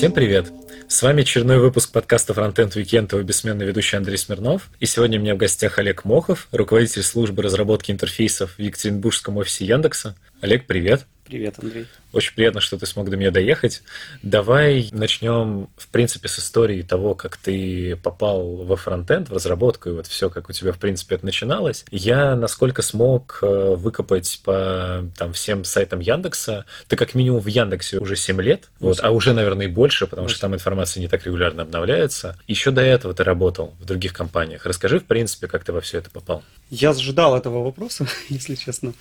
[0.00, 0.50] Всем привет!
[0.88, 4.70] С вами очередной выпуск подкаста Frontend Weekend, его бессменный ведущий Андрей Смирнов.
[4.80, 9.66] И сегодня у меня в гостях Олег Мохов, руководитель службы разработки интерфейсов в Екатеринбургском офисе
[9.66, 10.16] Яндекса.
[10.40, 11.04] Олег, привет!
[11.30, 11.86] Привет, Андрей.
[12.12, 13.84] Очень приятно, что ты смог до меня доехать.
[14.24, 19.92] Давай начнем, в принципе, с истории того, как ты попал во фронтенд, в разработку, и
[19.92, 21.84] вот все, как у тебя, в принципе, это начиналось.
[21.92, 27.98] Я, насколько смог э, выкопать по там, всем сайтам Яндекса, ты как минимум в Яндексе
[27.98, 31.24] уже 7 лет, вот, а уже, наверное, и больше, потому что там информация не так
[31.24, 32.36] регулярно обновляется.
[32.48, 34.66] Еще до этого ты работал в других компаниях.
[34.66, 36.42] Расскажи, в принципе, как ты во все это попал.
[36.70, 38.94] Я ожидал этого вопроса, если честно.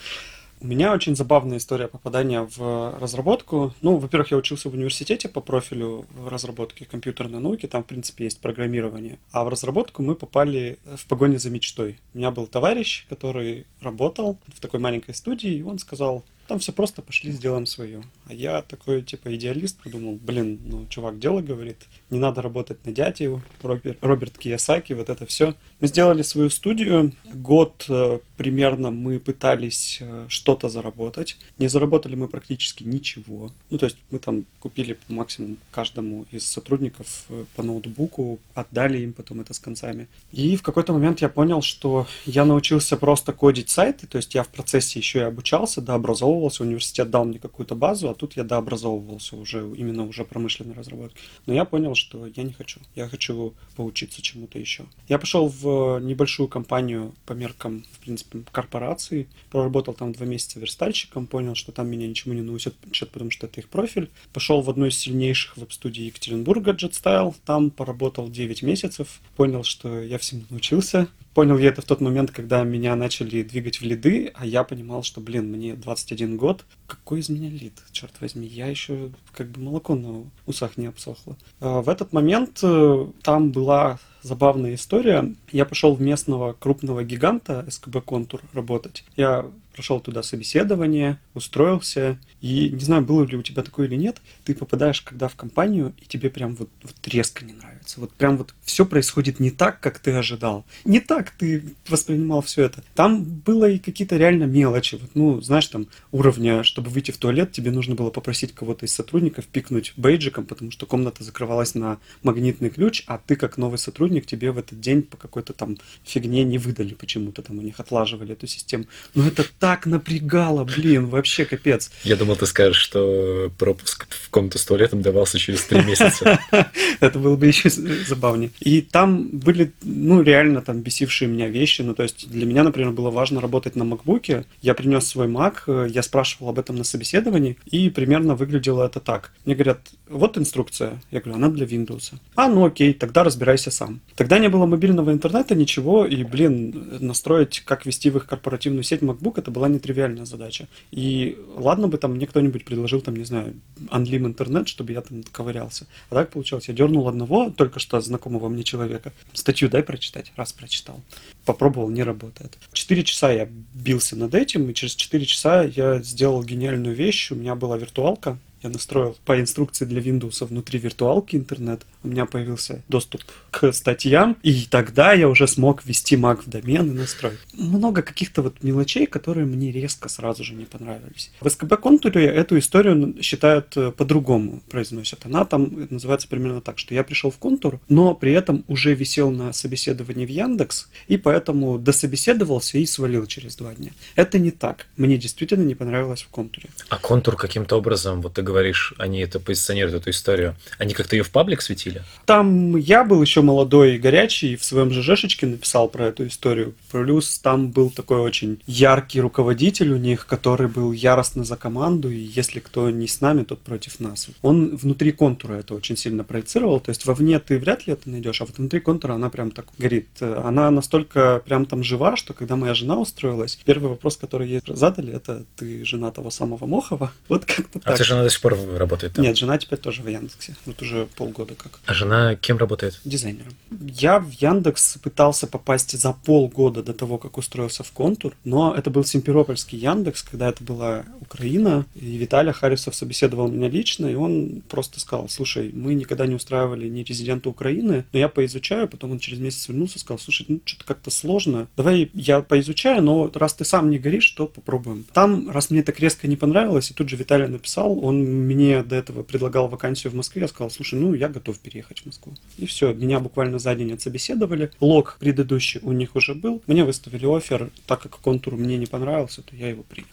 [0.61, 3.73] У меня очень забавная история попадания в разработку.
[3.81, 8.25] Ну, во-первых, я учился в университете по профилю в разработке компьютерной науки, там, в принципе,
[8.25, 9.19] есть программирование.
[9.31, 11.97] А в разработку мы попали в погоне за мечтой.
[12.13, 16.73] У меня был товарищ, который работал в такой маленькой студии, и он сказал, там все
[16.73, 18.03] просто, пошли сделаем свое.
[18.25, 21.77] А я такой, типа, идеалист, подумал, блин, ну, чувак дело говорит,
[22.09, 25.53] не надо работать на дядю, Роберт, Роберт Киясаки, вот это все.
[25.79, 31.37] Мы сделали свою студию, год э, примерно мы пытались э, что-то заработать.
[31.57, 33.51] Не заработали мы практически ничего.
[33.69, 39.13] Ну, то есть мы там купили максимум каждому из сотрудников э, по ноутбуку, отдали им
[39.13, 40.07] потом это с концами.
[40.31, 44.43] И в какой-то момент я понял, что я научился просто кодить сайты, то есть я
[44.43, 49.35] в процессе еще и обучался, дообразовывался, университет дал мне какую-то базу, а тут я дообразовывался
[49.35, 51.19] уже, именно уже промышленной разработки.
[51.45, 52.79] Но я понял, что я не хочу.
[52.95, 54.85] Я хочу поучиться чему-то еще.
[55.07, 59.27] Я пошел в небольшую компанию по меркам, в принципе, корпорации.
[59.51, 62.75] Проработал там два месяца верстальщиком, понял, что там меня ничему не научат,
[63.11, 64.09] потому что это их профиль.
[64.33, 67.35] Пошел в одну из сильнейших веб-студий Екатеринбурга JetStyle.
[67.45, 69.19] Там поработал 9 месяцев.
[69.35, 71.07] Понял, что я всему научился.
[71.33, 75.03] Понял я это в тот момент, когда меня начали двигать в лиды, а я понимал,
[75.03, 76.65] что, блин, мне 21 год.
[76.89, 78.47] Какой из меня лид, черт возьми?
[78.47, 81.37] Я еще как бы молоко на усах не обсохло.
[81.59, 85.35] А в этот момент э, там была забавная история.
[85.51, 89.03] Я пошел в местного крупного гиганта СКБ Контур работать.
[89.15, 89.45] Я
[89.79, 94.53] прошел туда собеседование, устроился, и не знаю, было ли у тебя такое или нет, ты
[94.53, 98.01] попадаешь когда в компанию, и тебе прям вот, вот резко не нравится.
[98.01, 100.65] Вот прям вот все происходит не так, как ты ожидал.
[100.83, 102.83] Не так ты воспринимал все это.
[102.93, 104.95] Там было и какие-то реально мелочи.
[104.95, 108.93] Вот, ну, знаешь, там уровня, чтобы выйти в туалет, тебе нужно было попросить кого-то из
[108.93, 114.25] сотрудников пикнуть бейджиком, потому что комната закрывалась на магнитный ключ, а ты как новый сотрудник,
[114.25, 118.31] тебе в этот день по какой-то там фигне не выдали почему-то, там у них отлаживали
[118.31, 118.85] эту систему.
[119.13, 121.91] Но это так напрягало, блин, вообще капец.
[122.05, 126.39] Я думал, ты скажешь, что пропуск в комнату с туалетом давался через три месяца.
[127.01, 128.51] Это было бы еще забавнее.
[128.61, 131.81] И там были, ну, реально там бесившие меня вещи.
[131.81, 134.45] Ну, то есть для меня, например, было важно работать на макбуке.
[134.61, 139.33] Я принес свой Mac, я спрашивал об этом на собеседовании, и примерно выглядело это так.
[139.45, 141.01] Мне говорят, вот инструкция.
[141.11, 142.13] Я говорю, она для Windows.
[142.35, 144.01] А, ну окей, тогда разбирайся сам.
[144.15, 149.01] Тогда не было мобильного интернета, ничего, и, блин, настроить, как вести в их корпоративную сеть
[149.01, 150.67] MacBook, это была нетривиальная задача.
[150.91, 153.53] И ладно бы там мне кто-нибудь предложил, там, не знаю,
[153.89, 155.85] Unlim интернет, чтобы я там ковырялся.
[156.09, 159.13] А так получилось, я дернул одного, только что знакомого мне человека.
[159.33, 160.31] Статью дай прочитать.
[160.35, 161.01] Раз прочитал.
[161.45, 162.57] Попробовал, не работает.
[162.73, 167.31] Четыре часа я бился над этим, и через четыре часа я сделал гениальную вещь.
[167.31, 171.81] У меня была виртуалка, я настроил по инструкции для Windows внутри виртуалки интернет.
[172.03, 173.21] У меня появился доступ
[173.51, 177.39] к статьям, и тогда я уже смог ввести Mac в домен и настроить.
[177.53, 181.31] Много каких-то вот мелочей, которые мне резко сразу же не понравились.
[181.39, 185.25] В SKB контуре эту историю считают э, по-другому, произносят.
[185.25, 189.31] Она там называется примерно так, что я пришел в контур, но при этом уже висел
[189.31, 193.91] на собеседовании в Яндекс, и поэтому дособеседовался и свалил через два дня.
[194.15, 194.87] Это не так.
[194.97, 196.69] Мне действительно не понравилось в контуре.
[196.89, 201.23] А контур каким-то образом, вот ты говоришь, они это позиционируют, эту историю, они как-то ее
[201.23, 202.03] в паблик светили?
[202.25, 206.73] Там я был еще молодой и горячий, и в своем ЖЖшечке написал про эту историю.
[206.91, 212.17] Плюс там был такой очень яркий руководитель у них, который был яростно за команду, и
[212.17, 214.27] если кто не с нами, тот против нас.
[214.41, 218.41] Он внутри контура это очень сильно проецировал, то есть вовне ты вряд ли это найдешь,
[218.41, 220.07] а вот внутри контура она прям так горит.
[220.21, 225.13] Она настолько прям там жива, что когда моя жена устроилась, первый вопрос, который ей задали,
[225.13, 227.11] это ты жена того самого Мохова?
[227.29, 227.97] Вот как-то а так.
[227.97, 229.23] ты жена до сих пор работает там?
[229.23, 230.55] Нет, жена теперь тоже в Яндексе.
[230.65, 231.79] Вот уже полгода как.
[231.85, 232.99] А жена кем работает?
[233.05, 233.53] Дизайнером.
[233.81, 238.89] Я в Яндекс пытался попасть за полгода до того, как устроился в Контур, но это
[238.89, 244.61] был Симферопольский Яндекс, когда это была Украина, и Виталий Харисов собеседовал меня лично, и он
[244.67, 249.19] просто сказал, слушай, мы никогда не устраивали ни резидента Украины, но я поизучаю, потом он
[249.19, 253.65] через месяц вернулся сказал, слушай, ну что-то как-то сложно, давай я поизучаю, но раз ты
[253.65, 255.05] сам не горишь, то попробуем.
[255.13, 258.95] Там, раз мне так резко не понравилось, и тут же Виталий написал, он мне до
[258.95, 262.33] этого предлагал вакансию в Москве, я сказал, слушай, ну, я готов переехать в Москву.
[262.57, 264.71] И все, меня буквально за день отсобеседовали.
[264.79, 266.61] Лог предыдущий у них уже был.
[266.67, 270.07] Мне выставили офер, так как контур мне не понравился, то я его принял.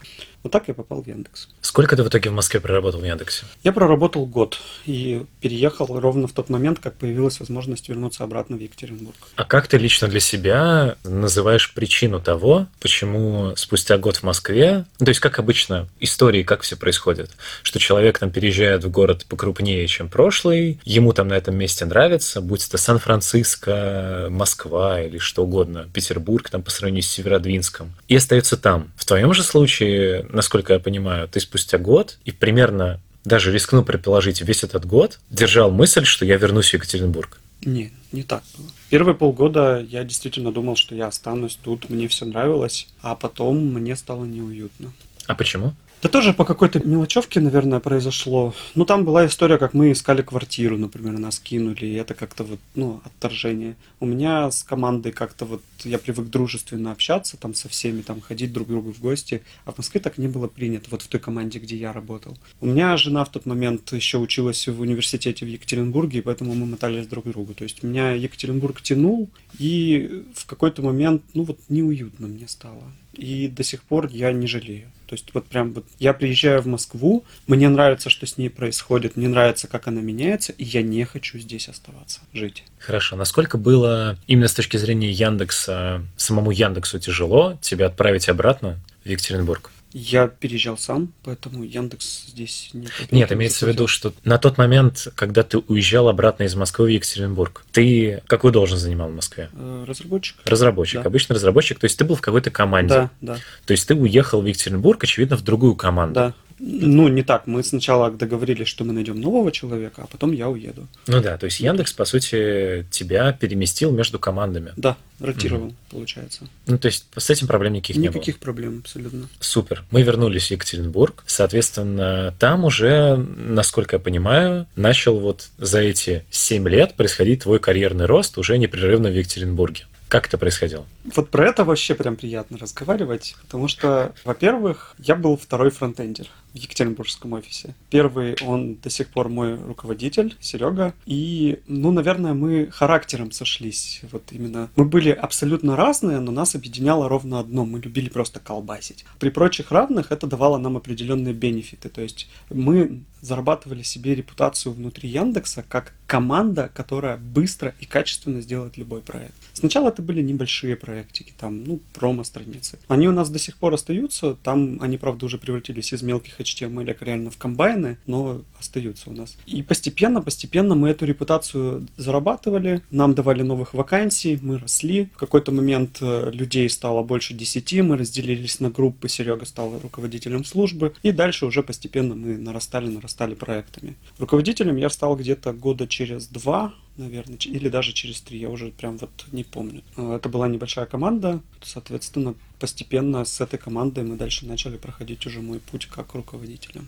[0.46, 1.48] Вот так я попал в Яндекс.
[1.60, 3.46] Сколько ты в итоге в Москве проработал в Яндексе?
[3.64, 8.60] Я проработал год и переехал ровно в тот момент, как появилась возможность вернуться обратно в
[8.60, 9.16] Екатеринбург.
[9.34, 15.06] А как ты лично для себя называешь причину того, почему спустя год в Москве, ну,
[15.06, 17.32] то есть как обычно истории, как все происходит,
[17.64, 22.40] что человек там переезжает в город покрупнее, чем прошлый, ему там на этом месте нравится,
[22.40, 28.56] будь это Сан-Франциско, Москва или что угодно, Петербург там по сравнению с Северодвинском, и остается
[28.56, 28.92] там.
[28.94, 34.40] В твоем же случае, насколько я понимаю, ты спустя год и примерно даже рискну предположить,
[34.42, 37.40] весь этот год держал мысль, что я вернусь в Екатеринбург.
[37.64, 38.68] Не, не так было.
[38.88, 43.96] Первые полгода я действительно думал, что я останусь тут, мне все нравилось, а потом мне
[43.96, 44.92] стало неуютно.
[45.26, 45.74] А почему?
[46.06, 48.54] Да тоже по какой-то мелочевке, наверное, произошло.
[48.76, 52.60] Ну, там была история, как мы искали квартиру, например, нас кинули, и это как-то вот,
[52.76, 53.74] ну, отторжение.
[53.98, 58.52] У меня с командой как-то вот, я привык дружественно общаться там со всеми, там ходить
[58.52, 61.18] друг к другу в гости, а в Москве так не было принято, вот в той
[61.18, 62.38] команде, где я работал.
[62.60, 66.66] У меня жена в тот момент еще училась в университете в Екатеринбурге, и поэтому мы
[66.66, 67.52] мотались друг к другу.
[67.52, 72.84] То есть меня Екатеринбург тянул, и в какой-то момент, ну, вот неуютно мне стало.
[73.16, 74.90] И до сих пор я не жалею.
[75.06, 79.16] То есть вот прям вот я приезжаю в Москву, мне нравится, что с ней происходит,
[79.16, 82.64] мне нравится, как она меняется, и я не хочу здесь оставаться, жить.
[82.78, 83.16] Хорошо.
[83.16, 89.70] Насколько было именно с точки зрения Яндекса, самому Яндексу тяжело тебя отправить обратно в Екатеринбург?
[89.98, 92.86] Я переезжал сам, поэтому Яндекс здесь не...
[93.10, 96.90] Нет, имеется в виду, что на тот момент, когда ты уезжал обратно из Москвы в
[96.90, 99.48] Екатеринбург, ты какую должность занимал в Москве?
[99.54, 100.36] Э, разработчик.
[100.44, 101.08] Разработчик, да.
[101.08, 101.78] обычный разработчик.
[101.78, 102.92] То есть ты был в какой-то команде.
[102.92, 103.36] Да, да.
[103.64, 106.14] То есть ты уехал в Екатеринбург, очевидно, в другую команду.
[106.14, 106.34] Да.
[106.58, 107.46] Ну, не так.
[107.46, 110.86] Мы сначала договорились, что мы найдем нового человека, а потом я уеду.
[111.06, 114.72] Ну да, то есть Яндекс, по сути, тебя переместил между командами.
[114.76, 115.74] Да, ротировал, угу.
[115.90, 116.48] получается.
[116.66, 118.16] Ну, то есть с этим проблем никаких, никаких не было?
[118.16, 119.28] Никаких проблем, абсолютно.
[119.40, 119.84] Супер.
[119.90, 121.24] Мы вернулись в Екатеринбург.
[121.26, 128.06] Соответственно, там уже, насколько я понимаю, начал вот за эти 7 лет происходить твой карьерный
[128.06, 129.86] рост уже непрерывно в Екатеринбурге.
[130.08, 130.86] Как это происходило?
[131.16, 137.32] Вот про это вообще прям приятно разговаривать, потому что, во-первых, я был второй фронтендер Екатеринбургском
[137.32, 137.74] офисе.
[137.90, 140.94] Первый, он до сих пор мой руководитель, Серега.
[141.06, 144.00] И, ну, наверное, мы характером сошлись.
[144.10, 147.64] Вот именно мы были абсолютно разные, но нас объединяло ровно одно.
[147.64, 149.04] Мы любили просто колбасить.
[149.18, 151.88] При прочих равных это давало нам определенные бенефиты.
[151.88, 158.76] То есть мы зарабатывали себе репутацию внутри Яндекса как команда, которая быстро и качественно сделает
[158.76, 159.34] любой проект.
[159.52, 162.78] Сначала это были небольшие проектики, там, ну, промо-страницы.
[162.88, 166.96] Они у нас до сих пор остаются, там они, правда, уже превратились из мелких HTML
[167.00, 169.36] реально в комбайны, но остаются у нас.
[169.46, 175.08] И постепенно, постепенно мы эту репутацию зарабатывали, нам давали новых вакансий, мы росли.
[175.14, 180.44] В какой-то момент э, людей стало больше десяти, мы разделились на группы, Серега стал руководителем
[180.44, 183.96] службы, и дальше уже постепенно мы нарастали, нарастали проектами.
[184.18, 188.96] Руководителем я стал где-то года через два, наверное, или даже через три, я уже прям
[188.98, 189.82] вот не помню.
[189.96, 195.40] А, это была небольшая команда, соответственно, постепенно с этой командой мы дальше начали проходить уже
[195.40, 196.82] мой путь как руководителя.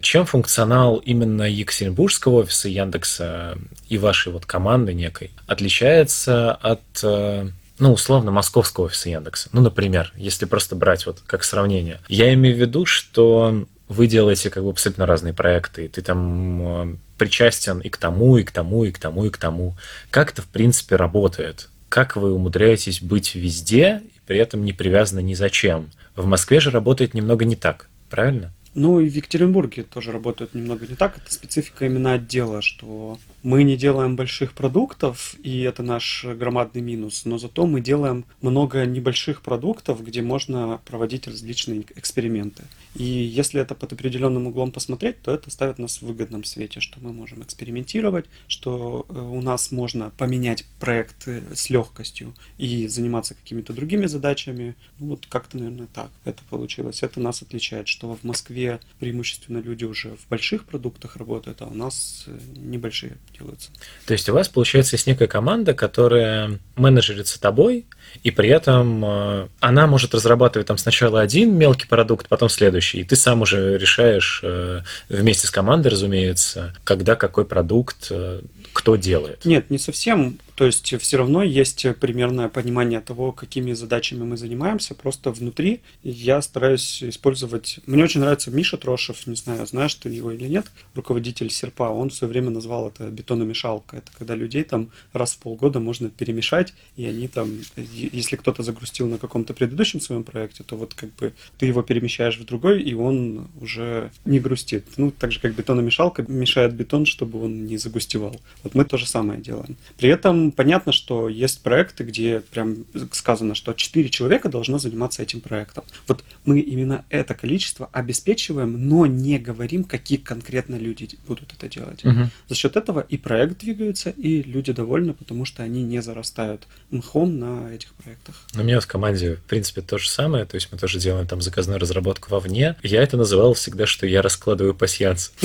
[0.00, 3.56] Чем функционал именно Екатеринбургского офиса Яндекса
[3.88, 9.48] и вашей вот команды некой отличается от э, ну, условно, московского офиса Яндекса.
[9.52, 12.00] Ну, например, если просто брать вот как сравнение.
[12.08, 16.62] Я имею в виду, что вы делаете как бы абсолютно разные проекты, и ты там
[16.62, 19.76] э, причастен и к тому, и к тому, и к тому, и к тому.
[20.10, 21.68] Как это, в принципе, работает?
[21.88, 25.90] Как вы умудряетесь быть везде и при этом не привязаны ни за чем?
[26.16, 28.52] В Москве же работает немного не так, правильно?
[28.74, 31.16] Ну и в Екатеринбурге тоже работают немного не так.
[31.16, 37.26] Это специфика именно отдела, что мы не делаем больших продуктов, и это наш громадный минус,
[37.26, 42.64] но зато мы делаем много небольших продуктов, где можно проводить различные эксперименты.
[42.94, 46.98] И если это под определенным углом посмотреть, то это ставит нас в выгодном свете, что
[47.00, 53.74] мы можем экспериментировать, что э, у нас можно поменять проект с легкостью и заниматься какими-то
[53.74, 54.74] другими задачами.
[54.98, 57.02] Ну, вот как-то, наверное, так это получилось.
[57.02, 61.74] Это нас отличает, что в Москве преимущественно люди уже в больших продуктах работают, а у
[61.74, 63.70] нас э, небольшие делаются.
[64.06, 67.86] То есть у вас, получается, есть некая команда, которая менеджерится тобой,
[68.22, 73.04] и при этом э, она может разрабатывать там сначала один мелкий продукт, потом следующий, и
[73.04, 78.40] ты сам уже решаешь э, вместе с командой, разумеется, когда какой продукт э,
[78.72, 79.44] кто делает.
[79.44, 80.38] Нет, не совсем.
[80.54, 84.94] То есть все равно есть примерное понимание того, какими задачами мы занимаемся.
[84.94, 87.80] Просто внутри я стараюсь использовать...
[87.86, 92.10] Мне очень нравится Миша Трошев, не знаю, знаешь ты его или нет, руководитель Серпа, он
[92.10, 93.96] все время назвал это бетономешалка.
[93.96, 99.08] Это когда людей там раз в полгода можно перемешать, и они там, если кто-то загрустил
[99.08, 102.94] на каком-то предыдущем своем проекте, то вот как бы ты его перемещаешь в другой, и
[102.94, 104.84] он уже не грустит.
[104.96, 108.40] Ну, так же, как бетономешалка мешает бетон, чтобы он не загустевал.
[108.62, 109.76] Вот мы то же самое делаем.
[109.96, 115.40] При этом понятно, что есть проекты, где прям сказано, что 4 человека должно заниматься этим
[115.40, 115.84] проектом.
[116.06, 122.04] Вот мы именно это количество обеспечиваем, но не говорим, какие конкретно люди будут это делать.
[122.04, 122.30] Угу.
[122.48, 127.38] За счет этого и проект двигается, и люди довольны, потому что они не зарастают мхом
[127.38, 128.36] на этих проектах.
[128.54, 131.40] У меня в команде, в принципе, то же самое, то есть мы тоже делаем там
[131.40, 132.76] заказную разработку вовне.
[132.82, 135.32] Я это называл всегда, что я раскладываю пассианс.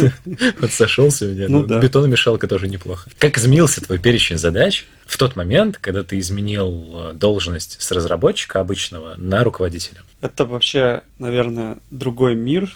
[0.60, 1.48] Вот сошелся у меня.
[1.48, 3.10] Ну Бетономешалка тоже неплохо.
[3.18, 8.60] Как изменился твой перечень задач в тот момент, когда ты изменил э, должность с разработчика
[8.60, 10.03] обычного на руководителя?
[10.22, 12.72] Это вообще, наверное, другой мир,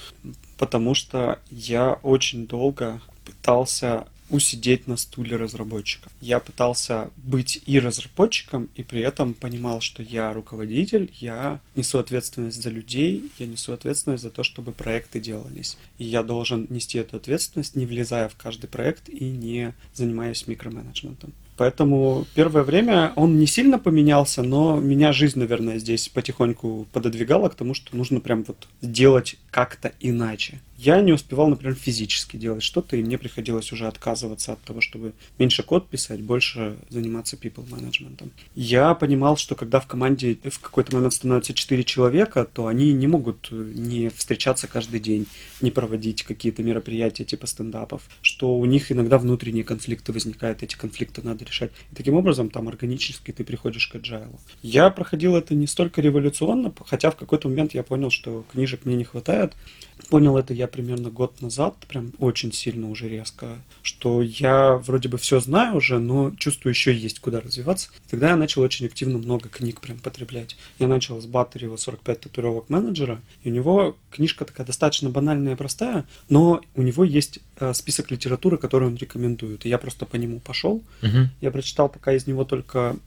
[0.58, 6.10] потому что я очень долго пытался усидеть на стуле разработчика.
[6.20, 12.62] Я пытался быть и разработчиком, и при этом понимал, что я руководитель, я несу ответственность
[12.62, 15.78] за людей, я несу ответственность за то, чтобы проекты делались.
[16.00, 21.32] И я должен нести эту ответственность, не влезая в каждый проект и не занимаясь микроменеджментом.
[21.58, 27.56] Поэтому первое время он не сильно поменялся, но меня жизнь, наверное, здесь потихоньку пододвигала к
[27.56, 30.62] тому, что нужно прям вот делать как-то иначе.
[30.78, 35.14] Я не успевал, например, физически делать что-то, и мне приходилось уже отказываться от того, чтобы
[35.40, 38.32] меньше код писать, больше заниматься people менеджментом.
[38.54, 43.08] Я понимал, что когда в команде в какой-то момент становится 4 человека, то они не
[43.08, 45.28] могут не встречаться каждый день,
[45.62, 51.22] не проводить какие-то мероприятия типа стендапов, что у них иногда внутренние конфликты возникают, эти конфликты
[51.22, 51.72] надо решать.
[51.92, 54.40] И таким образом там органически ты приходишь к agile.
[54.62, 58.96] Я проходил это не столько революционно, хотя в какой-то момент я понял, что книжек мне
[58.96, 59.54] не хватает.
[60.10, 65.18] Понял это я примерно год назад, прям очень сильно уже резко, что я вроде бы
[65.18, 67.90] все знаю уже, но чувствую еще есть куда развиваться.
[68.10, 70.58] Тогда я начал очень активно много книг прям потреблять.
[70.80, 75.58] Я начал с Батарева 45 татуировок менеджера, и у него книжка такая достаточно банальная и
[75.58, 77.40] простая, но у него есть
[77.74, 79.66] список литературы, которую он рекомендует.
[79.66, 80.84] И я просто по нему пошел.
[81.02, 81.30] Угу.
[81.40, 82.98] Я прочитал пока из него только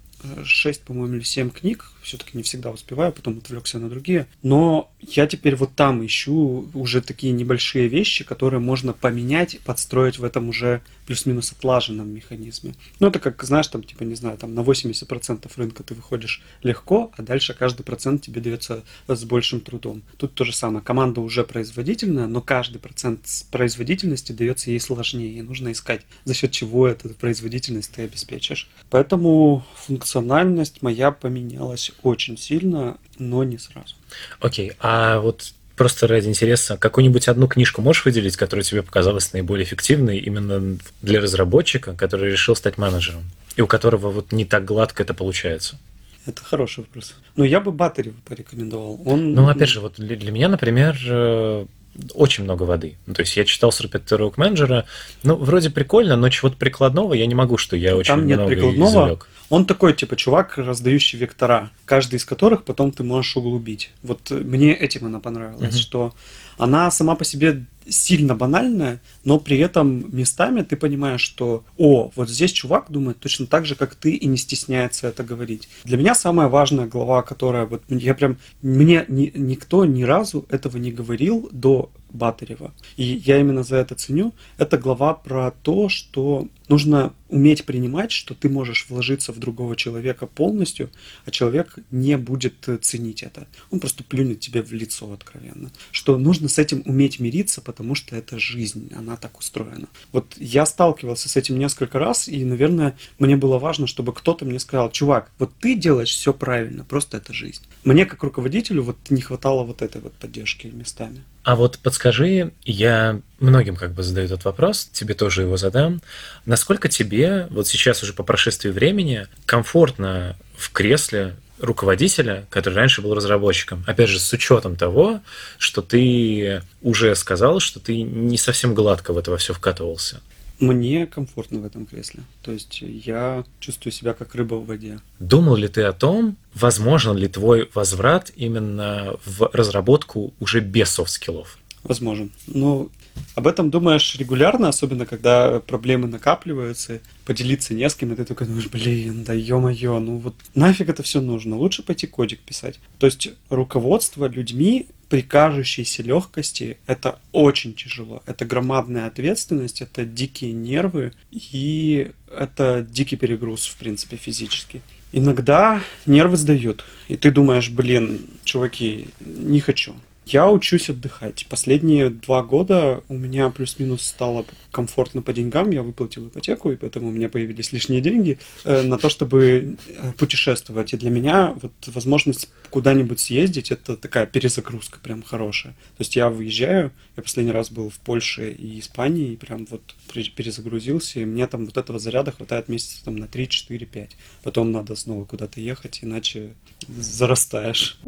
[0.45, 1.91] 6, по-моему, или 7 книг.
[2.03, 4.27] Все-таки не всегда успеваю, потом отвлекся на другие.
[4.43, 10.25] Но я теперь вот там ищу уже такие небольшие вещи, которые можно поменять, подстроить в
[10.25, 12.75] этом уже плюс-минус отлаженном механизме.
[12.99, 17.13] Ну, это как, знаешь, там, типа, не знаю, там на 80% рынка ты выходишь легко,
[17.17, 20.03] а дальше каждый процент тебе дается с большим трудом.
[20.17, 20.85] Тут то же самое.
[20.85, 23.21] Команда уже производительная, но каждый процент
[23.51, 25.39] производительности дается ей сложнее.
[25.39, 28.69] И нужно искать, за счет чего эту производительность ты обеспечишь.
[28.91, 33.95] Поэтому функциональность моя поменялась очень сильно, но не сразу.
[34.41, 39.65] Окей, а вот просто ради интереса, какую-нибудь одну книжку можешь выделить, которая тебе показалась наиболее
[39.65, 43.25] эффективной именно для разработчика, который решил стать менеджером,
[43.57, 45.79] и у которого вот не так гладко это получается?
[46.27, 47.15] Это хороший вопрос.
[47.37, 49.01] Но я бы Батарева порекомендовал.
[49.05, 49.33] Он...
[49.33, 51.67] Ну, опять же, вот для, для меня, например, э,
[52.15, 52.97] очень много воды.
[53.07, 54.87] Ну, то есть я читал 45 урок менеджера,
[55.23, 58.39] ну, вроде прикольно, но чего-то прикладного я не могу, что я Там очень Там нет
[58.39, 59.05] много прикладного.
[59.05, 59.29] извлек.
[59.49, 63.91] Он такой, типа, чувак, раздающий вектора, каждый из которых потом ты можешь углубить.
[64.03, 65.81] Вот мне этим она понравилась, mm-hmm.
[65.81, 66.15] что
[66.59, 72.29] она сама по себе сильно банальная, но при этом местами ты понимаешь, что о, вот
[72.29, 75.69] здесь чувак думает точно так же, как ты, и не стесняется это говорить.
[75.85, 80.77] Для меня самая важная глава, которая вот я прям мне ни, никто ни разу этого
[80.79, 82.73] не говорил до Батарева.
[82.97, 84.35] И я именно за это ценю.
[84.59, 90.27] Это глава про то, что нужно уметь принимать, что ты можешь вложиться в другого человека
[90.27, 90.91] полностью,
[91.25, 93.47] а человек не будет ценить это.
[93.71, 95.71] Он просто плюнет тебе в лицо откровенно.
[95.91, 99.89] Что нужно с этим уметь мириться, потому что это жизнь, она так устроена.
[100.13, 104.59] Вот я сталкивался с этим несколько раз, и, наверное, мне было важно, чтобы кто-то мне
[104.59, 107.63] сказал, чувак, вот ты делаешь все правильно, просто это жизнь.
[107.85, 111.23] Мне, как руководителю, вот не хватало вот этой вот поддержки местами.
[111.47, 116.03] А вот подскажи, я многим как бы задаю этот вопрос, тебе тоже его задам.
[116.45, 123.15] Насколько тебе вот сейчас уже по прошествии времени комфортно в кресле руководителя, который раньше был
[123.15, 123.85] разработчиком.
[123.87, 125.21] Опять же, с учетом того,
[125.57, 130.21] что ты уже сказал, что ты не совсем гладко в это все вкатывался.
[130.59, 132.23] Мне комфортно в этом кресле.
[132.43, 135.01] То есть я чувствую себя как рыба в воде.
[135.19, 141.13] Думал ли ты о том, возможен ли твой возврат именно в разработку уже без soft
[141.13, 141.59] skill ов?
[141.83, 142.33] Возможен.
[142.47, 142.89] Но
[143.35, 148.47] об этом думаешь регулярно, особенно когда проблемы накапливаются, поделиться не с кем, и ты такой
[148.47, 152.81] думаешь, блин, да ё-моё, ну вот нафиг это все нужно, лучше пойти кодик писать.
[152.99, 158.23] То есть руководство людьми при кажущейся легкости это очень тяжело.
[158.27, 164.83] Это громадная ответственность, это дикие нервы и это дикий перегруз, в принципе, физически.
[165.13, 169.95] Иногда нервы сдают, и ты думаешь, блин, чуваки, не хочу.
[170.27, 171.47] Я учусь отдыхать.
[171.49, 175.71] Последние два года у меня плюс-минус стало комфортно по деньгам.
[175.71, 180.13] Я выплатил ипотеку, и поэтому у меня появились лишние деньги э, на то, чтобы э,
[180.19, 180.93] путешествовать.
[180.93, 185.75] И для меня вот возможность куда-нибудь съездить, это такая перезагрузка прям хорошая.
[185.97, 189.95] То есть я выезжаю, я последний раз был в Польше и Испании, и прям вот
[190.35, 194.17] перезагрузился, и мне там вот этого заряда хватает месяца там на 3, 4, 5.
[194.43, 196.55] Потом надо снова куда-то ехать, иначе
[196.89, 198.01] зарастаешь.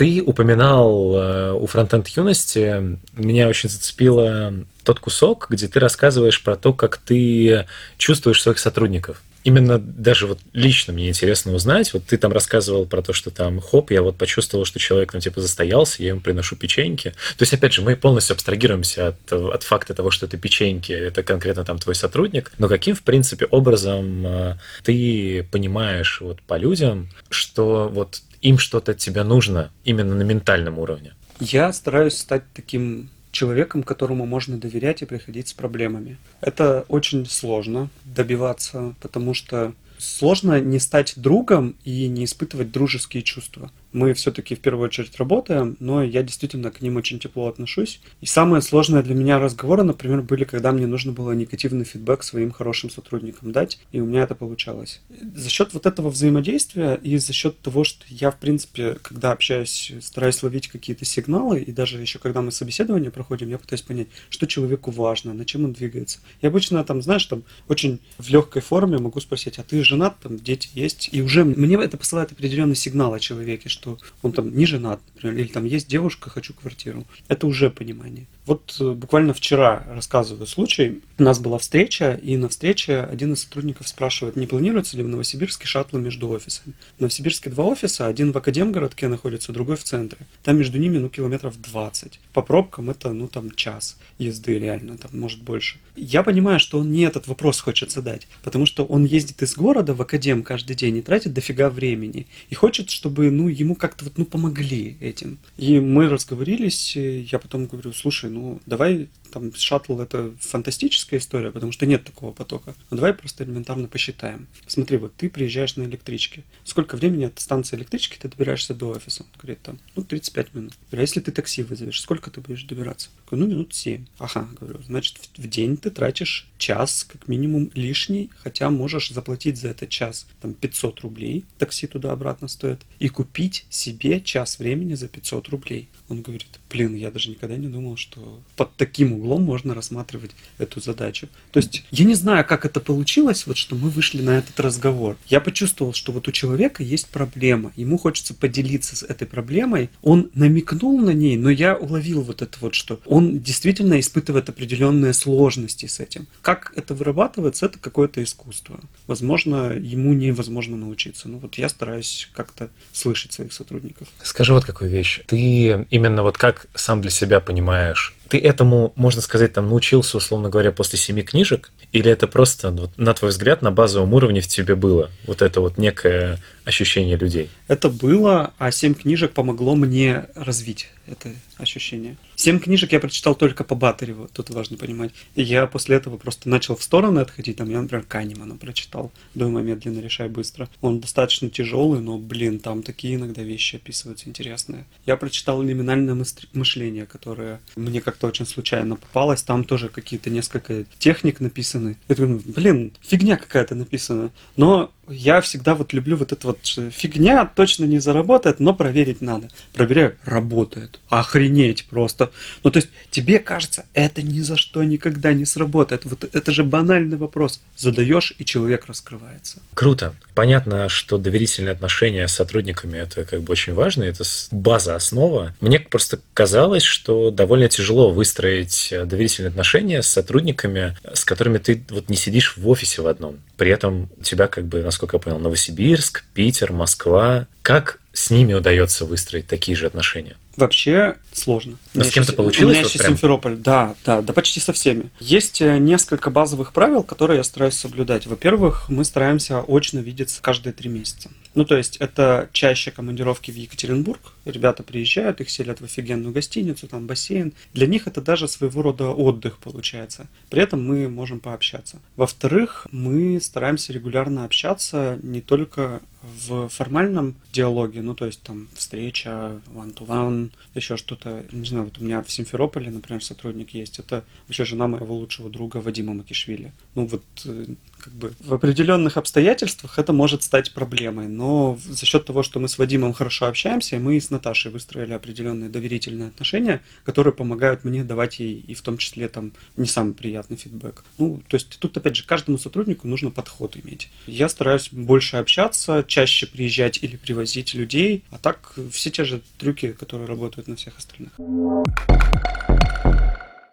[0.00, 6.56] Ты упоминал э, у фронтенд юности, меня очень зацепило тот кусок, где ты рассказываешь про
[6.56, 7.66] то, как ты
[7.98, 9.20] чувствуешь своих сотрудников.
[9.44, 13.60] Именно даже вот лично мне интересно узнать, вот ты там рассказывал про то, что там
[13.60, 17.10] хоп, я вот почувствовал, что человек ну типа застоялся, я ему приношу печеньки.
[17.36, 21.22] То есть, опять же, мы полностью абстрагируемся от, от факта того, что это печеньки, это
[21.22, 27.10] конкретно там твой сотрудник, но каким, в принципе, образом э, ты понимаешь вот по людям,
[27.28, 31.14] что вот им что-то от тебя нужно именно на ментальном уровне?
[31.38, 36.18] Я стараюсь стать таким человеком, которому можно доверять и приходить с проблемами.
[36.40, 43.70] Это очень сложно добиваться, потому что сложно не стать другом и не испытывать дружеские чувства
[43.92, 48.00] мы все-таки в первую очередь работаем, но я действительно к ним очень тепло отношусь.
[48.20, 52.50] И самое сложное для меня разговоры, например, были, когда мне нужно было негативный фидбэк своим
[52.50, 55.00] хорошим сотрудникам дать, и у меня это получалось.
[55.34, 59.92] За счет вот этого взаимодействия и за счет того, что я, в принципе, когда общаюсь,
[60.00, 64.46] стараюсь ловить какие-то сигналы, и даже еще когда мы собеседование проходим, я пытаюсь понять, что
[64.46, 66.20] человеку важно, на чем он двигается.
[66.42, 70.38] Я обычно там, знаешь, там очень в легкой форме могу спросить, а ты женат, там
[70.38, 74.66] дети есть, и уже мне это посылает определенный сигнал о человеке, что он там не
[74.66, 77.04] женат, например, или там есть девушка, хочу квартиру.
[77.28, 78.26] Это уже понимание.
[78.44, 81.00] Вот э, буквально вчера рассказываю случай.
[81.18, 85.08] У нас была встреча, и на встрече один из сотрудников спрашивает, не планируется ли в
[85.08, 86.74] Новосибирске шаттлы между офисами.
[86.98, 90.26] В Новосибирске два офиса, один в Академгородке находится, другой в центре.
[90.42, 92.20] Там между ними, ну, километров 20.
[92.32, 95.78] По пробкам это, ну, там, час езды реально, там, может, больше.
[95.96, 99.94] Я понимаю, что он не этот вопрос хочет задать, потому что он ездит из города
[99.94, 102.26] в Академ каждый день и тратит дофига времени.
[102.48, 105.38] И хочет, чтобы, ну, ему как-то вот, ну, помогли этим.
[105.56, 111.72] И мы разговорились, я потом говорю, слушай, ну, давай там шаттл это фантастическая история, потому
[111.72, 112.74] что нет такого потока.
[112.90, 114.48] Но давай просто элементарно посчитаем.
[114.66, 116.44] Смотри, вот ты приезжаешь на электричке.
[116.64, 119.22] Сколько времени от станции электрички ты добираешься до офиса?
[119.22, 120.72] Он говорит, там, ну, 35 минут.
[120.90, 123.10] А если ты такси вызовешь, сколько ты будешь добираться?
[123.30, 124.06] Говорю, ну, минут 7.
[124.18, 129.68] Ага, говорю, значит, в день ты тратишь час, как минимум, лишний, хотя можешь заплатить за
[129.68, 135.48] этот час там 500 рублей, такси туда-обратно стоит, и купить себе час времени за 500
[135.48, 135.88] рублей.
[136.08, 140.80] Он говорит, блин, я даже никогда не думал, что под таким углом можно рассматривать эту
[140.80, 141.28] задачу.
[141.52, 145.16] То есть я не знаю, как это получилось, вот что мы вышли на этот разговор.
[145.28, 149.88] Я почувствовал, что вот у человека есть проблема, ему хочется поделиться с этой проблемой.
[150.02, 155.12] Он намекнул на ней, но я уловил вот это вот, что он действительно испытывает определенные
[155.12, 156.26] сложности с этим.
[156.42, 158.80] Как это вырабатывается, это какое-то искусство.
[159.06, 161.28] Возможно, ему невозможно научиться.
[161.28, 164.08] Но вот я стараюсь как-то слышать своих сотрудников.
[164.22, 165.20] Скажи вот какую вещь.
[165.26, 170.48] Ты именно вот как сам для себя понимаешь, ты этому, можно сказать, там научился, условно
[170.48, 171.72] говоря, после семи книжек?
[171.90, 175.10] Или это просто, вот, на твой взгляд, на базовом уровне в тебе было?
[175.26, 177.50] Вот это вот некое ощущение людей?
[177.66, 182.16] Это было, а семь книжек помогло мне развить это ощущение.
[182.36, 185.12] Семь книжек я прочитал только по Батареву, тут важно понимать.
[185.34, 187.56] И я после этого просто начал в стороны отходить.
[187.56, 189.10] Там я, например, Канемана прочитал.
[189.34, 190.68] Думаю, медленно, решай быстро.
[190.80, 194.86] Он достаточно тяжелый, но, блин, там такие иногда вещи описываются интересные.
[195.04, 196.16] Я прочитал «Лиминальное
[196.54, 199.42] мышление», которое мне как-то очень случайно попалось.
[199.42, 201.96] Там тоже какие-то несколько техник написаны.
[202.08, 204.30] Я думаю, блин, фигня какая-то написана.
[204.56, 209.48] Но я всегда вот люблю вот это вот фигня, точно не заработает, но проверить надо.
[209.72, 211.00] Проверяю, работает.
[211.08, 212.30] Охренеть просто.
[212.62, 216.04] Ну, то есть, тебе кажется, это ни за что никогда не сработает.
[216.04, 217.60] Вот это же банальный вопрос.
[217.76, 219.60] Задаешь, и человек раскрывается.
[219.74, 220.14] Круто.
[220.34, 225.54] Понятно, что доверительные отношения с сотрудниками это как бы очень важно, это база, основа.
[225.60, 232.08] Мне просто казалось, что довольно тяжело выстроить доверительные отношения с сотрудниками, с которыми ты вот
[232.08, 233.38] не сидишь в офисе в одном.
[233.60, 237.46] При этом у тебя как бы, насколько я понял, Новосибирск, Питер, Москва.
[237.60, 240.38] Как с ними удается выстроить такие же отношения?
[240.56, 241.76] Вообще, сложно.
[241.94, 242.68] Но с кем-то получилось?
[242.68, 243.12] У меня вот еще прям?
[243.12, 245.10] Симферополь, да, да, да почти со всеми.
[245.20, 248.26] Есть э, несколько базовых правил, которые я стараюсь соблюдать.
[248.26, 251.30] Во-первых, мы стараемся очно видеться каждые три месяца.
[251.54, 254.20] Ну, то есть, это чаще командировки в Екатеринбург.
[254.44, 257.52] Ребята приезжают, их селят в офигенную гостиницу, там бассейн.
[257.74, 260.28] Для них это даже своего рода отдых получается.
[260.48, 261.98] При этом мы можем пообщаться.
[262.16, 269.60] Во-вторых, мы стараемся регулярно общаться не только в формальном диалоге, ну, то есть там встреча,
[269.74, 271.29] one-to-one, еще что-то.
[271.52, 273.98] Не знаю, вот у меня в Симферополе, например, сотрудник есть.
[273.98, 276.72] Это вообще жена моего лучшего друга Вадима Макишвили.
[276.94, 277.66] Ну, вот э,
[278.00, 282.68] как бы в определенных обстоятельствах это может стать проблемой, но за счет того, что мы
[282.68, 288.40] с Вадимом хорошо общаемся, мы с Наташей выстроили определенные доверительные отношения, которые помогают мне давать
[288.40, 291.04] ей и в том числе там не самый приятный фидбэк.
[291.18, 294.10] Ну, то есть тут опять же каждому сотруднику нужно подход иметь.
[294.26, 299.92] Я стараюсь больше общаться, чаще приезжать или привозить людей, а так все те же трюки,
[299.92, 301.09] которые работают на всех остальных.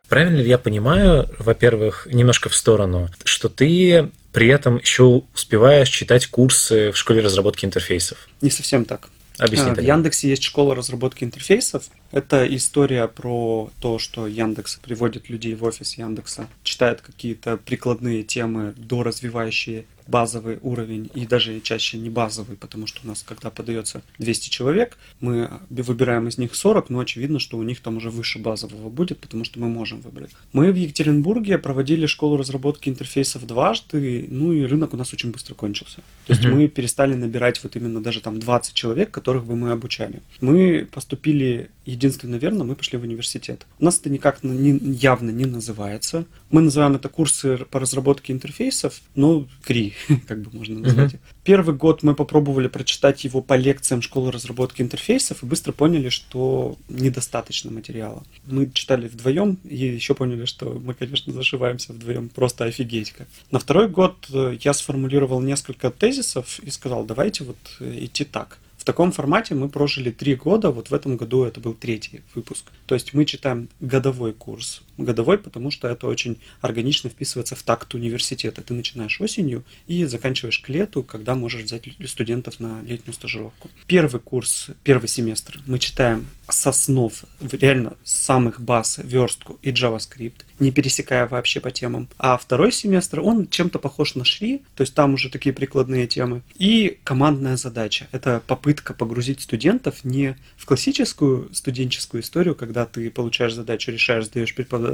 [0.09, 6.27] Правильно ли я понимаю, во-первых, немножко в сторону, что ты при этом еще успеваешь читать
[6.27, 8.29] курсы в школе разработки интерфейсов?
[8.41, 9.09] Не совсем так.
[9.37, 9.79] Объясни А, В.
[9.79, 11.83] Яндексе есть школа разработки интерфейсов.
[12.11, 18.73] Это история про то, что Яндекс приводит людей в офис Яндекса, читает какие-то прикладные темы,
[18.77, 24.49] доразвивающие базовый уровень и даже чаще не базовый, потому что у нас, когда подается 200
[24.49, 28.89] человек, мы выбираем из них 40, но очевидно, что у них там уже выше базового
[28.89, 30.31] будет, потому что мы можем выбрать.
[30.53, 35.53] Мы в Екатеринбурге проводили школу разработки интерфейсов дважды, ну и рынок у нас очень быстро
[35.55, 35.97] кончился.
[36.25, 40.21] То есть мы перестали набирать вот именно даже там 20 человек, которых бы мы обучали.
[40.41, 43.65] Мы поступили единственно верно, мы пошли в университет.
[43.79, 46.25] У нас это никак не- явно не называется.
[46.51, 49.93] Мы называем это курсы по разработке интерфейсов, ну, КРИ,
[50.27, 51.15] как бы можно назвать.
[51.15, 51.19] их.
[51.43, 56.77] Первый год мы попробовали прочитать его по лекциям школы разработки интерфейсов и быстро поняли, что
[56.89, 58.23] недостаточно материала.
[58.45, 63.27] Мы читали вдвоем и еще поняли, что мы, конечно, зашиваемся вдвоем просто офигеть как.
[63.51, 68.59] На второй год э, я сформулировал несколько тезисов и сказал, давайте вот э, идти так.
[68.87, 72.71] Таком формате мы прожили три года, вот в этом году это был третий выпуск.
[72.85, 74.81] То есть мы читаем годовой курс.
[74.97, 78.61] Годовой, потому что это очень органично вписывается в такт университета.
[78.61, 83.69] Ты начинаешь осенью и заканчиваешь к лету, когда можешь взять студентов на летнюю стажировку.
[83.85, 87.13] Первый курс, первый семестр мы читаем с основ,
[87.51, 92.07] реально самых баз, верстку и JavaScript, не пересекая вообще по темам.
[92.17, 96.41] А второй семестр, он чем-то похож на шри, то есть там уже такие прикладные темы.
[96.55, 98.07] И командная задача.
[98.11, 104.55] Это попытка погрузить студентов не в классическую студенческую историю, когда ты получаешь задачу, решаешь, сдаешь
[104.55, 104.86] преподавателю,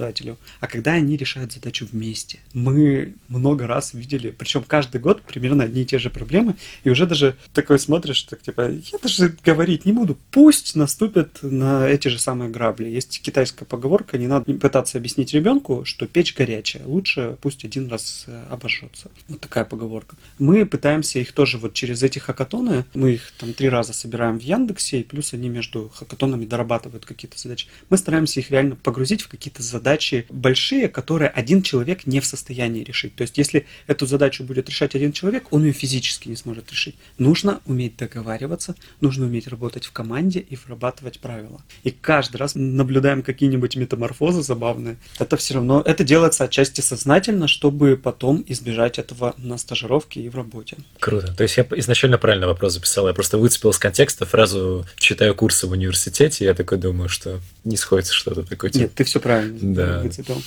[0.59, 2.39] а когда они решают задачу вместе.
[2.53, 7.05] Мы много раз видели, причем каждый год примерно одни и те же проблемы, и уже
[7.05, 12.19] даже такой смотришь, так типа, я даже говорить не буду, пусть наступят на эти же
[12.19, 12.89] самые грабли.
[12.89, 18.25] Есть китайская поговорка, не надо пытаться объяснить ребенку, что печь горячая, лучше пусть один раз
[18.27, 19.11] э, обожжется.
[19.27, 20.15] Вот такая поговорка.
[20.39, 24.43] Мы пытаемся их тоже вот через эти хакатоны, мы их там три раза собираем в
[24.43, 27.67] Яндексе, и плюс они между хакатонами дорабатывают какие-то задачи.
[27.89, 29.82] Мы стараемся их реально погрузить в какие-то задачи
[30.29, 33.15] большие, которые один человек не в состоянии решить.
[33.15, 36.95] То есть, если эту задачу будет решать один человек, он ее физически не сможет решить.
[37.17, 41.61] Нужно уметь договариваться, нужно уметь работать в команде и вырабатывать правила.
[41.83, 44.97] И каждый раз наблюдаем какие-нибудь метаморфозы забавные.
[45.19, 50.35] Это все равно, это делается отчасти сознательно, чтобы потом избежать этого на стажировке и в
[50.35, 50.77] работе.
[50.99, 51.33] Круто.
[51.35, 53.07] То есть я изначально правильно вопрос записал.
[53.07, 57.77] Я просто выцепил из контекста фразу «читаю курсы в университете», я такой думаю, что не
[57.77, 58.69] сходится что-то такое.
[58.69, 58.83] типа.
[58.83, 59.99] Нет, ты все правильно Да.
[59.99, 60.41] выцепил.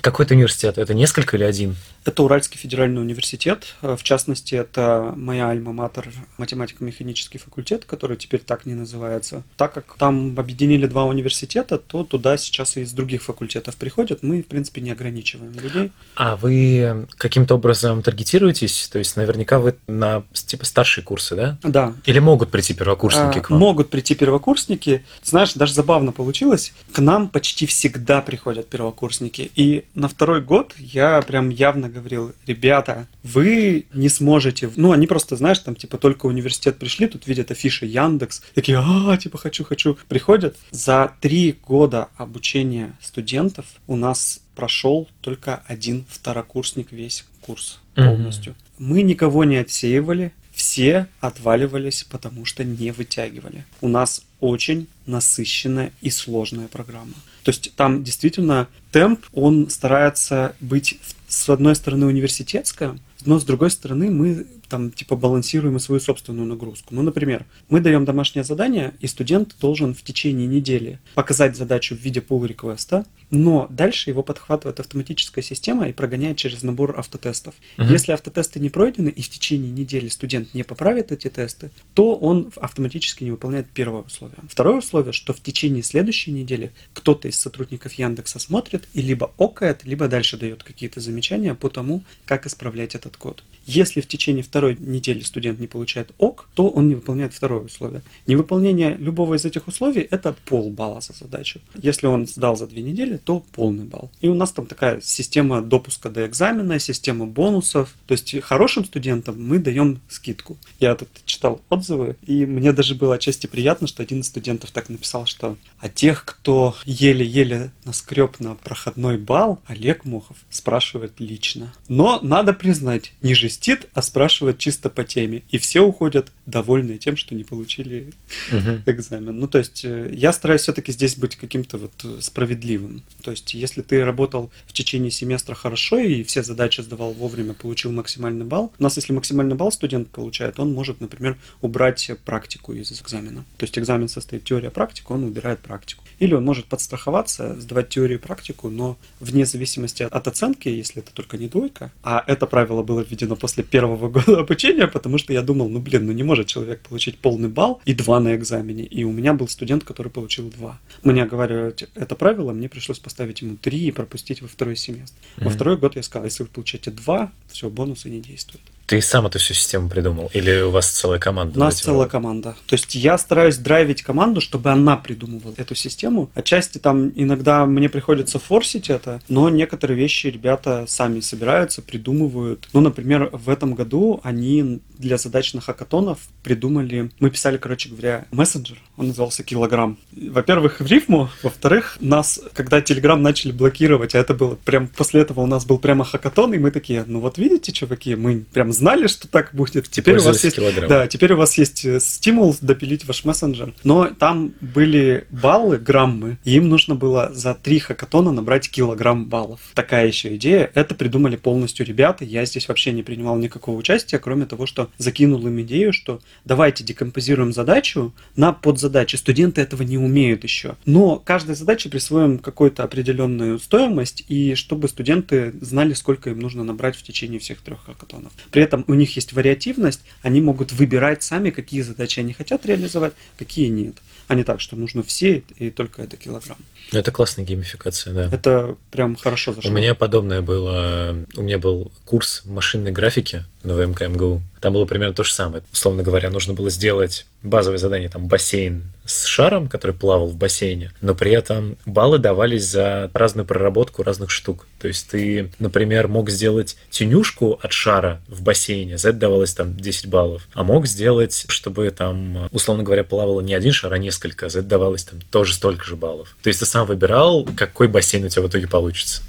[0.00, 0.78] Какой это университет?
[0.78, 1.76] Это несколько или один?
[2.04, 3.74] Это Уральский федеральный университет.
[3.82, 6.08] Э, В частности, это моя альма-матер
[6.38, 9.42] математико-механический факультет, который теперь так не называется.
[9.56, 14.22] Так как там объединили два университета, то туда сейчас и из других факультетов приходят.
[14.22, 15.92] Мы, в принципе, не ограничиваем людей.
[16.14, 18.88] А вы каким-то образом таргетируетесь?
[18.88, 21.58] То есть наверняка вы на типа старшие курсы, да?
[21.62, 23.58] Да, Или могут прийти первокурсники А, к вам?
[23.58, 25.04] Могут прийти первокурсники.
[25.22, 26.72] Знаешь, даже забавно получилось.
[26.92, 29.50] К нам почти всегда приходят первокурсники.
[29.54, 34.70] И на второй год я прям явно говорил, ребята, вы не сможете...
[34.76, 39.16] Ну, они просто, знаешь, там, типа, только университет пришли, тут видят афиши Яндекс, такие, а,
[39.16, 39.98] типа, хочу, хочу.
[40.08, 40.56] Приходят.
[40.70, 48.54] За три года обучения студентов у нас прошел только один второкурсник весь курс полностью.
[48.78, 53.64] Мы никого не отсеивали, все отваливались, потому что не вытягивали.
[53.80, 57.14] У нас очень насыщенная и сложная программа.
[57.44, 63.70] То есть там действительно темп, он старается быть с одной стороны университетская, но с другой
[63.70, 66.92] стороны мы там типа балансируем и свою собственную нагрузку.
[66.92, 72.00] Ну, например, мы даем домашнее задание, и студент должен в течение недели показать задачу в
[72.00, 77.54] виде pull реквеста но дальше его подхватывает автоматическая система и прогоняет через набор автотестов.
[77.76, 77.90] Uh-huh.
[77.90, 82.50] Если автотесты не пройдены и в течение недели студент не поправит эти тесты, то он
[82.56, 84.38] автоматически не выполняет первое условие.
[84.48, 89.84] Второе условие, что в течение следующей недели кто-то из сотрудников Яндекса смотрит и либо окает,
[89.84, 93.42] либо дальше дает какие-то замечания по тому, как исправлять этот код.
[93.66, 98.02] Если в течение второй недели студент не получает ок, то он не выполняет второе условие.
[98.26, 101.60] Невыполнение любого из этих условий– это полбалла за задачу.
[101.74, 104.10] Если он сдал за две недели, то полный балл.
[104.20, 107.94] И у нас там такая система допуска до экзамена, система бонусов.
[108.06, 110.56] То есть хорошим студентам мы даем скидку.
[110.80, 114.88] Я тут читал отзывы, и мне даже было отчасти приятно, что один из студентов так
[114.88, 121.72] написал, что а тех, кто еле-еле наскреб на проходной балл, Олег Мохов спрашивает лично.
[121.88, 125.42] Но надо признать, не жесть льстит, а спрашивает чисто по теме.
[125.50, 128.12] И все уходят довольные тем, что не получили
[128.50, 128.82] угу.
[128.86, 129.38] экзамен.
[129.38, 133.02] Ну, то есть, э, я стараюсь все-таки здесь быть каким-то вот э, справедливым.
[133.22, 137.92] То есть, если ты работал в течение семестра хорошо и все задачи сдавал вовремя, получил
[137.92, 142.92] максимальный балл, у нас, если максимальный балл студент получает, он может, например, убрать практику из
[143.00, 143.44] экзамена.
[143.56, 146.04] То есть, экзамен состоит теория практика, он убирает практику.
[146.18, 151.12] Или он может подстраховаться, сдавать теорию и практику, но вне зависимости от оценки, если это
[151.12, 155.42] только не двойка, а это правило было введено после первого года обучения, потому что я
[155.42, 158.84] думал, ну блин, ну не может человек получить полный балл и два на экзамене.
[158.84, 160.80] И у меня был студент, который получил два.
[161.02, 165.14] Мне оговаривать это правило, мне пришлось поставить ему три и пропустить во второй семестр.
[165.36, 165.44] Mm-hmm.
[165.44, 168.62] Во второй год я сказал, если вы получаете два, все, бонусы не действуют.
[168.88, 170.30] Ты сам эту всю систему придумал?
[170.32, 171.60] Или у вас целая команда?
[171.60, 172.56] У нас целая команда.
[172.66, 176.30] То есть я стараюсь драйвить команду, чтобы она придумывала эту систему.
[176.34, 182.70] Отчасти там иногда мне приходится форсить это, но некоторые вещи ребята сами собираются, придумывают.
[182.72, 187.10] Ну, например, в этом году они для задач на хакатонов придумали...
[187.20, 188.78] Мы писали, короче говоря, мессенджер.
[188.96, 189.98] Он назывался «Килограмм».
[190.12, 191.28] Во-первых, в рифму.
[191.42, 194.88] Во-вторых, нас, когда Телеграм начали блокировать, а это было прям...
[194.88, 198.44] После этого у нас был прямо хакатон, и мы такие, ну вот видите, чуваки, мы
[198.52, 199.88] прям знали, что так будет.
[199.88, 203.74] Теперь у вас есть, да, теперь у вас есть э, стимул допилить ваш мессенджер.
[203.84, 209.60] Но там были баллы, граммы, и им нужно было за три хакатона набрать килограмм баллов.
[209.74, 210.70] Такая еще идея.
[210.74, 212.24] Это придумали полностью ребята.
[212.24, 216.84] Я здесь вообще не принимал никакого участия, кроме того, что закинул им идею, что давайте
[216.84, 219.16] декомпозируем задачу на подзадачи.
[219.16, 220.76] Студенты этого не умеют еще.
[220.86, 226.96] Но каждой задаче присвоим какую-то определенную стоимость, и чтобы студенты знали, сколько им нужно набрать
[226.96, 228.32] в течение всех трех хакатонов.
[228.50, 233.14] При этом у них есть вариативность, они могут выбирать сами, какие задачи они хотят реализовать,
[233.38, 233.94] какие нет.
[234.28, 236.58] А не так, что нужно все и только это килограмм.
[236.92, 238.28] Это классная геймификация, да.
[238.30, 239.70] Это прям хорошо зашло.
[239.70, 241.16] У меня подобное было.
[241.34, 244.42] У меня был курс машинной графики на ВМК МГУ.
[244.60, 245.62] Там было примерно то же самое.
[245.72, 250.90] Условно говоря, нужно было сделать базовое задание, там, бассейн с шаром, который плавал в бассейне,
[251.00, 254.66] но при этом баллы давались за разную проработку разных штук.
[254.80, 259.76] То есть ты, например, мог сделать тенюшку от шара в бассейне, за это давалось там
[259.76, 264.48] 10 баллов, а мог сделать, чтобы там, условно говоря, плавало не один шар, а несколько,
[264.48, 266.36] за это давалось там тоже столько же баллов.
[266.42, 269.22] То есть ты сам выбирал, какой бассейн у тебя в итоге получится.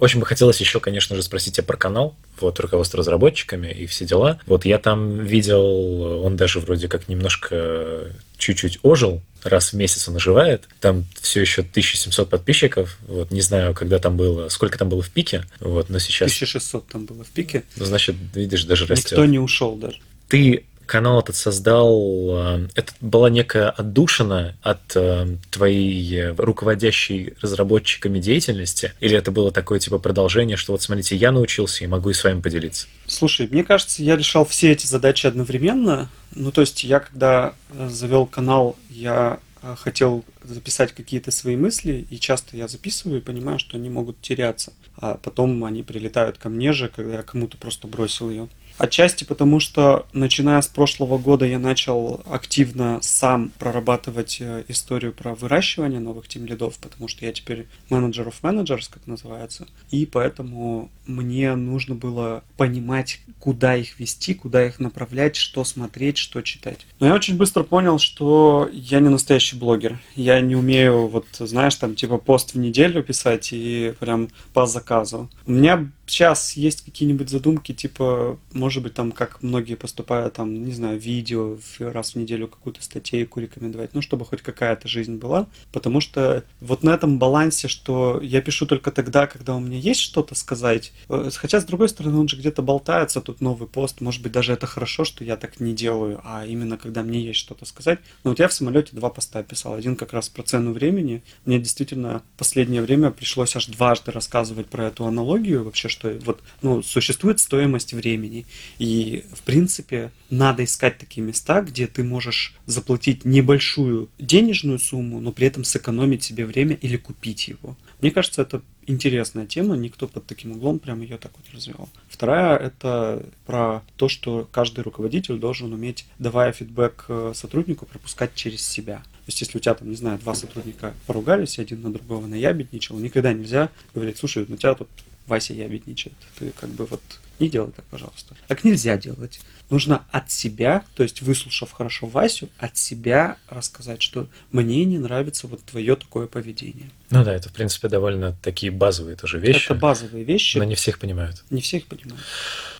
[0.00, 4.06] Очень бы хотелось еще, конечно же, спросить тебя про канал, вот, руководство разработчиками и все
[4.06, 4.40] дела.
[4.46, 10.16] Вот я там видел, он даже вроде как немножко чуть-чуть ожил, раз в месяц он
[10.16, 10.64] оживает.
[10.80, 12.96] Там все еще 1700 подписчиков.
[13.08, 16.34] Вот, не знаю, когда там было, сколько там было в пике, вот, но сейчас...
[16.34, 17.64] 1600 там было в пике.
[17.76, 19.12] Ну, значит, видишь, даже растет.
[19.12, 19.98] Никто не ушел даже.
[20.28, 21.94] Ты канал этот создал,
[22.30, 28.92] э, это была некая отдушина от э, твоей руководящей разработчиками деятельности?
[28.98, 32.24] Или это было такое типа продолжение, что вот смотрите, я научился и могу и с
[32.24, 32.88] вами поделиться?
[33.06, 36.10] Слушай, мне кажется, я решал все эти задачи одновременно.
[36.34, 39.38] Ну, то есть я, когда э, завел канал, я
[39.76, 44.72] хотел записать какие-то свои мысли, и часто я записываю и понимаю, что они могут теряться.
[44.96, 48.48] А потом они прилетают ко мне же, когда я кому-то просто бросил ее.
[48.80, 55.34] Отчасти потому, что начиная с прошлого года я начал активно сам прорабатывать э, историю про
[55.34, 60.90] выращивание новых тим лидов, потому что я теперь менеджер of managers, как называется, и поэтому
[61.06, 66.86] мне нужно было понимать, куда их вести, куда их направлять, что смотреть, что читать.
[67.00, 69.98] Но я очень быстро понял, что я не настоящий блогер.
[70.16, 75.28] Я не умею, вот, знаешь, там, типа пост в неделю писать и прям по заказу.
[75.46, 80.72] У меня сейчас есть какие-нибудь задумки, типа, может быть, там, как многие поступают, там, не
[80.72, 86.00] знаю, видео раз в неделю какую-то статейку рекомендовать, ну, чтобы хоть какая-то жизнь была, потому
[86.00, 90.34] что вот на этом балансе, что я пишу только тогда, когда у меня есть что-то
[90.34, 94.32] сказать, э, хотя, с другой стороны, он же где-то болтается, тут новый пост, может быть,
[94.32, 98.00] даже это хорошо, что я так не делаю, а именно когда мне есть что-то сказать.
[98.24, 101.58] Но вот я в самолете два поста писал, один как раз про цену времени, мне
[101.58, 107.40] действительно последнее время пришлось аж дважды рассказывать про эту аналогию, вообще, что вот, ну, существует
[107.40, 108.46] стоимость времени,
[108.78, 115.32] и, в принципе, надо искать такие места, где ты можешь заплатить небольшую денежную сумму, но
[115.32, 117.76] при этом сэкономить себе время или купить его.
[118.00, 121.88] Мне кажется, это интересная тема, никто под таким углом прям ее так вот развивал.
[122.08, 128.66] Вторая– это про то, что каждый руководитель должен уметь, давая фидбэк э, сотруднику, пропускать через
[128.66, 128.96] себя.
[128.96, 132.98] То есть, если у тебя там, не знаю, два сотрудника поругались, один на другого наябедничал,
[132.98, 134.88] никогда нельзя говорить, слушай, у тебя тут
[135.26, 136.16] Вася ябедничает.
[136.38, 137.02] Ты как бы вот
[137.38, 138.36] не делай так, пожалуйста.
[138.48, 139.40] Так нельзя делать.
[139.70, 145.46] Нужно от себя, то есть выслушав хорошо Васю, от себя рассказать, что мне не нравится
[145.46, 146.90] вот твое такое поведение.
[147.10, 149.64] Ну да, это, в принципе, довольно такие базовые тоже вещи.
[149.64, 150.58] Это базовые вещи.
[150.58, 151.42] Но не всех понимают.
[151.50, 152.20] Не всех понимают.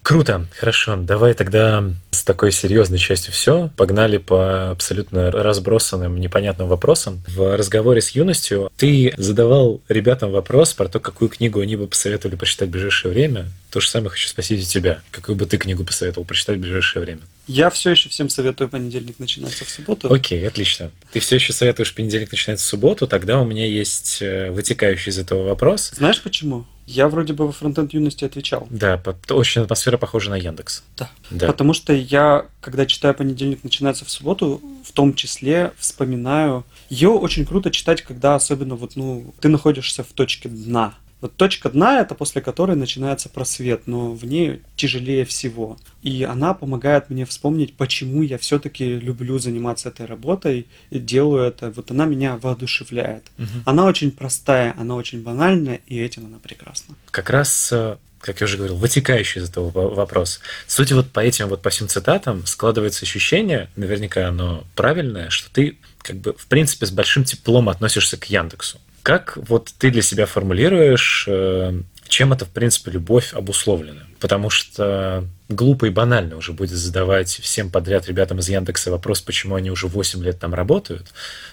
[0.03, 0.97] Круто, хорошо.
[0.97, 3.71] Давай тогда с такой серьезной частью все.
[3.77, 7.23] Погнали по абсолютно разбросанным, непонятным вопросам.
[7.27, 12.37] В разговоре с юностью ты задавал ребятам вопрос про то, какую книгу они бы посоветовали
[12.37, 13.47] прочитать в ближайшее время.
[13.71, 15.01] То же самое хочу спросить у тебя.
[15.11, 17.21] Какую бы ты книгу посоветовал прочитать в ближайшее время?
[17.47, 20.13] Я все еще всем советую понедельник начинаться в субботу.
[20.13, 20.93] Окей, отлично.
[21.13, 25.19] Ты все еще советуешь понедельник начинается в субботу, тогда у меня есть э, вытекающий из
[25.19, 25.91] этого вопрос.
[25.97, 26.65] Знаешь почему?
[26.87, 28.67] Я вроде бы во фронтенд юности отвечал.
[28.71, 30.83] Да, очень атмосфера похожа на Яндекс.
[30.97, 31.11] Да.
[31.31, 31.47] да.
[31.49, 36.65] Потому что я, когда читаю понедельник начинается в субботу, в том числе вспоминаю.
[36.89, 40.95] Ее очень круто читать, когда особенно вот, ну, ты находишься в точке дна.
[41.21, 45.79] Вот точка дна– это после которой начинается просвет, но в ней тяжелее всего.
[46.03, 51.71] И она помогает мне вспомнить, почему я все-таки люблю заниматься этой работой и делаю это.
[51.71, 53.25] Вот она меня воодушевляет.
[53.39, 53.47] Угу.
[53.67, 56.95] Она очень простая, она очень банальная, и этим она прекрасна.
[57.11, 60.41] Как раз э, как я уже говорил, вытекающий из этого вопрос.
[60.67, 65.79] Суть вот по этим вот по всем цитатам складывается ощущение, наверняка оно правильное, что ты
[66.03, 68.79] как бы в принципе с большим теплом относишься к Яндексу.
[69.03, 74.03] Как вот ты для себя формулируешь, э, чем это, в принципе, любовь обусловлена?
[74.19, 79.55] Потому что глупо и банально уже будет задавать всем подряд ребятам из Яндекса вопрос, почему
[79.55, 81.13] они уже 8 лет там работают,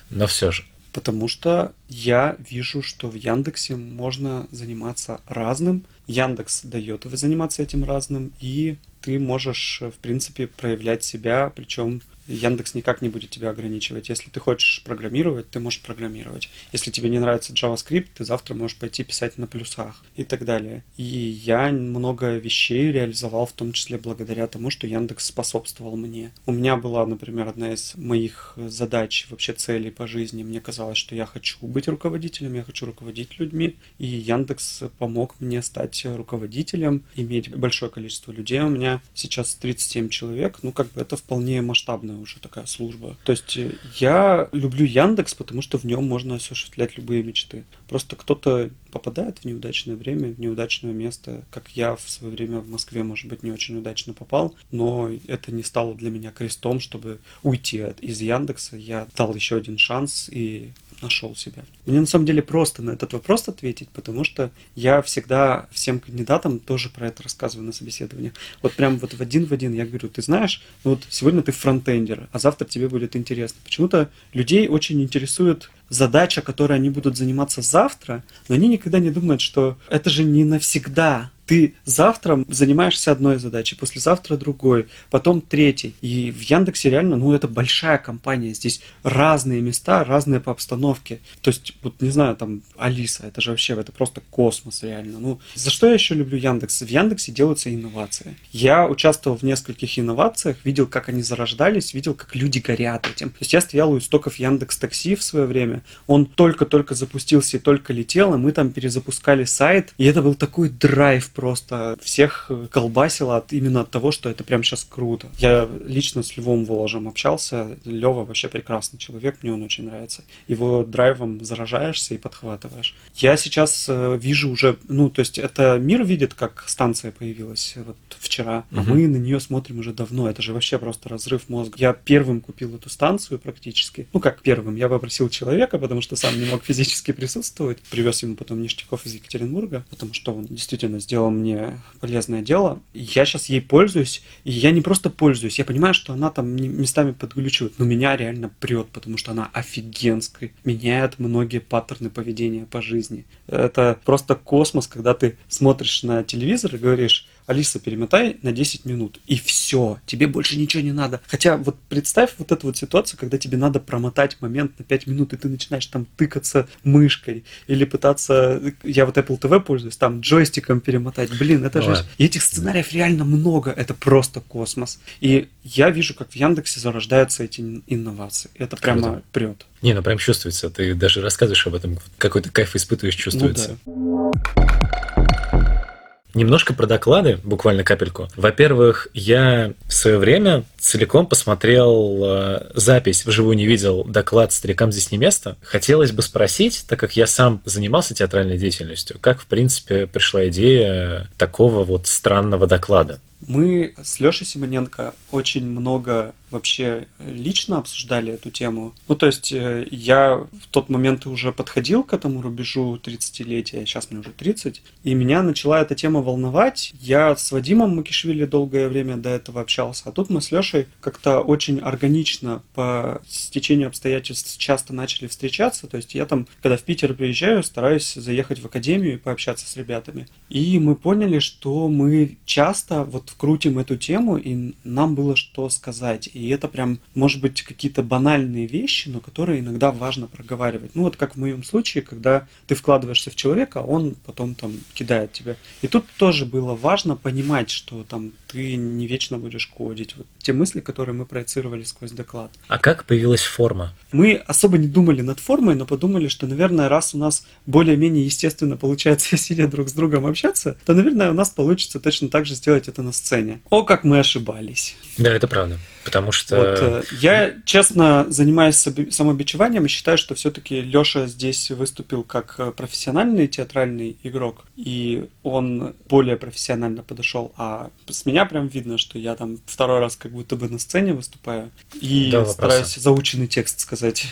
[0.10, 0.66] но все же.
[0.92, 5.86] Потому что я вижу, что в Яндексе можно заниматься разным.
[6.08, 13.02] Яндекс дает заниматься этим разным, и ты можешь, в принципе, проявлять себя, причем Яндекс никак
[13.02, 14.10] не будет тебя ограничивать.
[14.10, 16.50] Если ты хочешь программировать, ты можешь программировать.
[16.72, 20.84] Если тебе не нравится JavaScript, ты завтра можешь пойти писать на плюсах и так далее.
[20.98, 26.32] И я много вещей реализовал, в том числе благодаря тому, что Яндекс способствовал мне.
[26.46, 30.44] У меня была, например, одна из моих задач, вообще целей по жизни.
[30.44, 33.76] Мне казалось, что я хочу быть руководителем, я хочу руководить людьми.
[33.98, 38.60] И Яндекс помог мне стать руководителем, иметь большое количество людей.
[38.62, 40.60] У меня сейчас 37 человек.
[40.62, 43.18] Ну, как бы это вполне масштабно уже такая служба.
[43.24, 47.64] То есть э, я люблю Яндекс, потому что в нем можно осуществлять любые мечты.
[47.88, 52.70] Просто кто-то попадает в неудачное время, в неудачное место, как я в свое время в
[52.70, 57.20] Москве, может быть, не очень удачно попал, но это не стало для меня крестом, чтобы
[57.44, 58.78] уйти от, из Яндекса.
[58.78, 61.64] Я дал еще один шанс и нашел себя.
[61.86, 66.60] Мне на самом деле просто на этот вопрос ответить, потому что я всегда всем кандидатам
[66.60, 68.34] тоже про это рассказываю на собеседовании.
[68.62, 71.52] Вот прям вот в один в один я говорю, ты знаешь, ну вот сегодня ты
[71.52, 73.60] фронтендер, а завтра тебе будет интересно.
[73.64, 79.42] Почему-то людей очень интересует задача, которой они будут заниматься завтра, но они никогда не думают,
[79.42, 85.96] что это же не навсегда ты завтра занимаешься одной задачей, послезавтра другой, потом третьей.
[86.02, 88.54] И в Яндексе реально, ну, это большая компания.
[88.54, 91.20] Здесь разные места, разные по обстановке.
[91.42, 95.20] То есть, вот не знаю, там, Алиса, это же вообще, это просто космос реально.
[95.20, 96.82] Ну, за что я еще люблю Яндекс?
[96.82, 98.36] В Яндексе делаются инновации.
[98.52, 103.30] Я участвовал в нескольких инновациях, видел, как они зарождались, видел, как люди горят этим.
[103.30, 105.82] То есть, я стоял у истоков Яндекс Такси в свое время.
[106.08, 109.94] Он только-только запустился и только летел, и мы там перезапускали сайт.
[109.98, 114.64] И это был такой драйв просто всех колбасило от, именно от того, что это прям
[114.64, 115.28] сейчас круто.
[115.38, 117.78] Я лично с Львом Воложем общался.
[117.86, 120.24] Лева вообще прекрасный человек, мне он очень нравится.
[120.48, 122.96] Его драйвом заражаешься и подхватываешь.
[123.14, 127.98] Я сейчас э, вижу уже, ну, то есть это мир видит, как станция появилась вот
[128.18, 128.80] вчера, угу.
[128.80, 130.28] а мы на нее смотрим уже давно.
[130.28, 131.76] Это же вообще просто разрыв мозга.
[131.78, 134.08] Я первым купил эту станцию практически.
[134.12, 137.78] Ну, как первым, я попросил человека, потому что сам не мог физически присутствовать.
[137.92, 142.80] Привез ему потом ништяков из Екатеринбурга, потому что он действительно сделал сделала мне полезное дело.
[142.94, 147.12] Я сейчас ей пользуюсь, и я не просто пользуюсь, я понимаю, что она там местами
[147.12, 153.26] подглючивает, но меня реально прет, потому что она офигенская, меняет многие паттерны поведения по жизни.
[153.48, 159.20] Это просто космос, когда ты смотришь на телевизор и говоришь, Алиса, перемотай на 10 минут.
[159.26, 161.22] И все, тебе больше ничего не надо.
[161.28, 165.32] Хотя вот представь вот эту вот ситуацию, когда тебе надо промотать момент на 5 минут,
[165.32, 168.62] и ты начинаешь там тыкаться мышкой или пытаться...
[168.84, 171.36] Я вот Apple TV пользуюсь, там джойстиком перемотать.
[171.40, 172.06] Блин, это же...
[172.18, 173.72] И этих сценариев реально много.
[173.72, 175.00] Это просто космос.
[175.22, 178.52] И я вижу, как в Яндексе зарождаются эти инновации.
[178.56, 179.24] Это прямо Круто.
[179.32, 179.66] прет.
[179.82, 180.70] Не, ну прям чувствуется.
[180.70, 181.98] Ты даже рассказываешь об этом.
[182.18, 183.78] Какой-то кайф испытываешь, чувствуется.
[183.86, 185.87] Ну, да.
[186.34, 188.28] Немножко про доклады, буквально капельку.
[188.36, 195.12] Во-первых, я в свое время целиком посмотрел э, запись, вживую не видел доклад «Старикам здесь
[195.12, 195.58] не место».
[195.62, 201.30] Хотелось бы спросить, так как я сам занимался театральной деятельностью, как, в принципе, пришла идея
[201.38, 203.20] такого вот странного доклада?
[203.46, 208.94] Мы с Лешей Симоненко очень много вообще лично обсуждали эту тему.
[209.08, 214.12] Ну, то есть э, я в тот момент уже подходил к этому рубежу 30-летия, сейчас
[214.12, 216.94] мне уже 30, и меня начала эта тема волновать.
[217.00, 221.42] Я с Вадимом Макишвили долгое время до этого общался, а тут мы с Лешей как-то
[221.42, 225.88] очень органично по стечению обстоятельств часто начали встречаться.
[225.88, 229.76] То есть я там, когда в Питер приезжаю, стараюсь заехать в академию и пообщаться с
[229.76, 230.28] ребятами.
[230.50, 236.30] И мы поняли, что мы часто вот вкрутим эту тему, и нам было что сказать.
[236.38, 240.92] И это прям, может быть, какие-то банальные вещи, но которые иногда важно проговаривать.
[240.94, 245.34] Ну вот как в моем случае, когда ты вкладываешься в человека, он потом там кидает
[245.34, 245.56] тебя.
[245.82, 250.16] И тут тоже было важно понимать, что там ты не вечно будешь кодить.
[250.16, 252.52] Вот те мысли, которые мы проецировали сквозь доклад.
[252.68, 253.94] А как появилась форма?
[254.12, 258.78] Мы особо не думали над формой, но подумали, что, наверное, раз у нас более-менее естественно
[258.78, 262.88] получается сидя друг с другом общаться, то, наверное, у нас получится точно так же сделать
[262.88, 263.60] это на сцене.
[263.72, 264.96] О, как мы ошибались.
[265.18, 265.80] Да, это правда.
[266.08, 266.56] Потому что...
[266.56, 272.72] Вот, э, я, честно, занимаюсь самобичеванием и считаю, что все-таки Леша здесь выступил как э,
[272.72, 277.52] профессиональный театральный игрок, и он более профессионально подошел.
[277.58, 281.12] А с меня прям видно, что я там второй раз как будто бы на сцене
[281.12, 284.28] выступаю и да, стараюсь заученный текст сказать.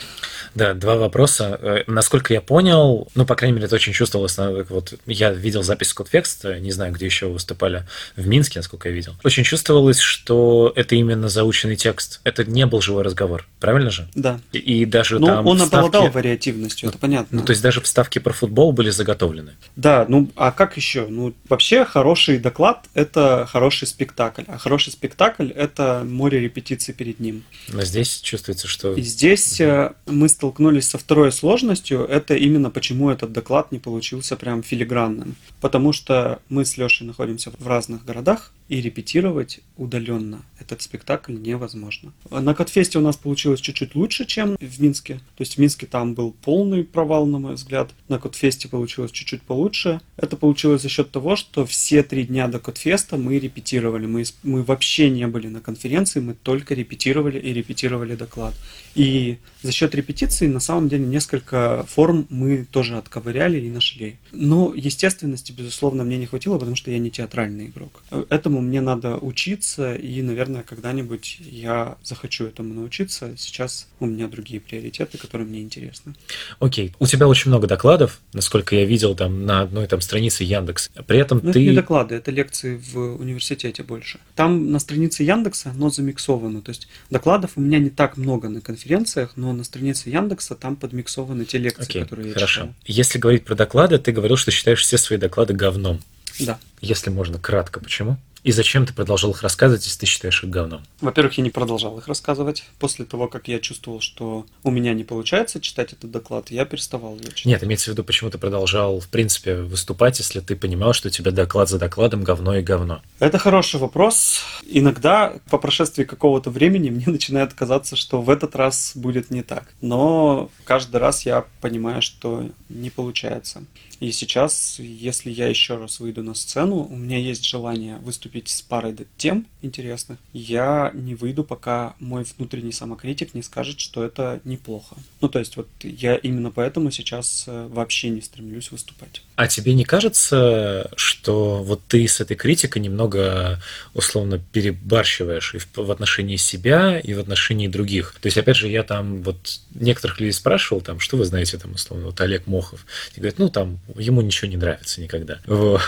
[0.54, 1.60] Да, два вопроса.
[1.62, 4.38] Э, насколько я понял, ну, по крайней мере, это очень чувствовалось.
[4.70, 7.84] Вот я видел запись Кодфекст, не знаю, где еще выступали,
[8.16, 9.14] в Минске, насколько я видел.
[9.26, 12.22] Очень чувствовалось, что это именно заученный текст.
[12.24, 14.08] Это не был живой разговор, правильно же?
[14.14, 14.40] Да.
[14.52, 15.88] И, и даже ну, там он вставки...
[15.88, 17.40] обладал вариативностью, это понятно.
[17.40, 19.54] Ну, то есть даже вставки про футбол были заготовлены.
[19.76, 21.08] Да, ну, а как еще?
[21.08, 27.44] Ну, вообще хороший доклад– это хороший спектакль, а хороший спектакль– это море репетиций перед ним.
[27.70, 28.94] Но здесь чувствуется, что...
[28.94, 29.96] И здесь угу.
[30.06, 35.36] мы столкнулись со второй сложностью, это именно почему этот доклад не получился прям филигранным.
[35.62, 42.14] Потому что мы с Лешей находимся в разных городах, и репетировать удаленно этот спектакль невозможно.
[42.30, 45.16] На Катфесте у нас получилось чуть-чуть лучше, чем в Минске.
[45.36, 47.92] То есть в Минске там был полный провал, на мой взгляд.
[48.08, 50.02] На Катфесте получилось чуть-чуть получше.
[50.18, 54.06] Это получилось за счет того, что все три дня до Катфеста мы репетировали.
[54.06, 58.56] Мы, мы вообще не были на конференции, мы только репетировали и репетировали доклад.
[58.96, 64.16] И за счет репетиции, на самом деле, несколько форм мы тоже отковыряли и нашли.
[64.32, 68.04] Но естественности, безусловно, мне не хватило, потому что я не театральный игрок.
[68.30, 73.34] Этому мне надо учиться, и, наверное, когда-нибудь я захочу этому научиться.
[73.38, 76.16] Сейчас у меня другие приоритеты, которые мне интересны.
[76.60, 76.94] Окей.
[77.00, 80.90] У тебя очень много докладов, насколько я видел там на одной там странице Яндекс.
[81.08, 81.60] При этом Но ты...
[81.60, 84.20] Это не доклады, это лекции в университете больше.
[84.36, 86.62] Там на странице Яндекса оно замиксовано.
[86.62, 90.76] То есть докладов у меня не так много на конференциях, но на странице Яндекса там
[90.76, 92.62] подмиксованы те лекции, Окей, которые я хорошо.
[92.62, 92.76] читал.
[92.86, 96.02] Если говорить про доклады, ты говорил, что считаешь все свои доклады говном.
[96.40, 96.60] Да.
[96.82, 98.18] Если можно, кратко, почему?
[98.46, 100.84] И зачем ты продолжал их рассказывать, если ты считаешь их говном?
[101.02, 102.64] Во-первых, я не продолжал их рассказывать.
[102.78, 107.16] После того, как я чувствовал, что у меня не получается читать этот доклад, я переставал
[107.16, 107.46] его читать.
[107.46, 111.12] Нет, имеется в виду, почему ты продолжал, в принципе, выступать, если ты понимал, что у
[111.12, 113.02] тебя доклад за докладом говно и говно?
[113.18, 114.44] Это хороший вопрос.
[114.68, 119.74] Иногда по прошествии какого-то времени мне начинает казаться, что в этот раз будет не так.
[119.82, 123.64] Но каждый раз я понимаю, что не получается.
[124.00, 128.62] И сейчас, если я еще раз выйду на сцену, у меня есть желание выступить с
[128.62, 134.96] парой тем интересных, я не выйду, пока мой внутренний самокритик не скажет, что это неплохо.
[135.22, 139.22] Ну, то есть вот я именно поэтому сейчас э, вообще не стремлюсь выступать.
[139.36, 143.62] А тебе не кажется, что вот ты с этой критикой немного
[143.94, 148.16] условно перебарщиваешь и в, отношении себя, и в отношении других?
[148.22, 151.74] То есть, опять же, я там вот некоторых людей спрашивал, там, что вы знаете, там,
[151.74, 152.86] условно, вот Олег Мохов,
[153.16, 155.40] и говорят, ну, там, ему ничего не нравится никогда.
[155.46, 155.82] Вот.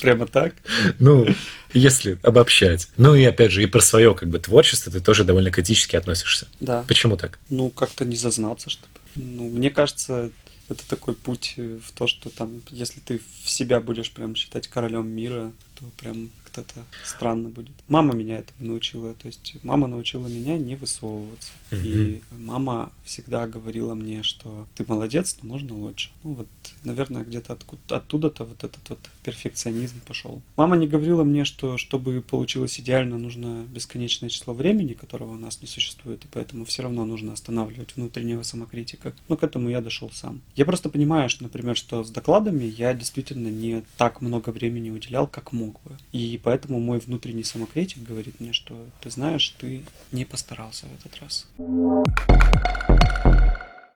[0.00, 0.54] Прямо так?
[0.98, 1.26] Ну,
[1.72, 2.88] если обобщать.
[2.96, 6.48] Ну и опять же, и про свое как бы творчество ты тоже довольно критически относишься.
[6.60, 6.84] Да.
[6.88, 7.38] Почему так?
[7.50, 8.92] Ну, как-то не зазнаться, чтобы.
[9.14, 10.30] Ну, мне кажется,
[10.68, 15.08] это такой путь в то, что там, если ты в себя будешь прям считать королем
[15.08, 17.72] мира, то прям как-то странно будет.
[17.88, 21.50] Мама меня этому научила, то есть мама научила меня не высовываться.
[21.70, 21.84] Mm-hmm.
[21.84, 26.10] И мама всегда говорила мне, что ты молодец, но можно лучше.
[26.24, 26.48] Ну вот,
[26.84, 30.42] наверное, где-то откуда, оттуда-то вот этот вот перфекционизм пошел.
[30.56, 35.60] Мама не говорила мне, что чтобы получилось идеально, нужно бесконечное число времени, которого у нас
[35.60, 39.14] не существует, и поэтому все равно нужно останавливать внутреннего самокритика.
[39.28, 40.40] Но к этому я дошел сам.
[40.56, 45.26] Я просто понимаю, что, например, что с докладами я действительно не так много времени уделял,
[45.26, 45.96] как мог бы.
[46.12, 51.20] И поэтому мой внутренний самокритик говорит мне, что ты знаешь, ты не постарался в этот
[51.20, 51.46] раз.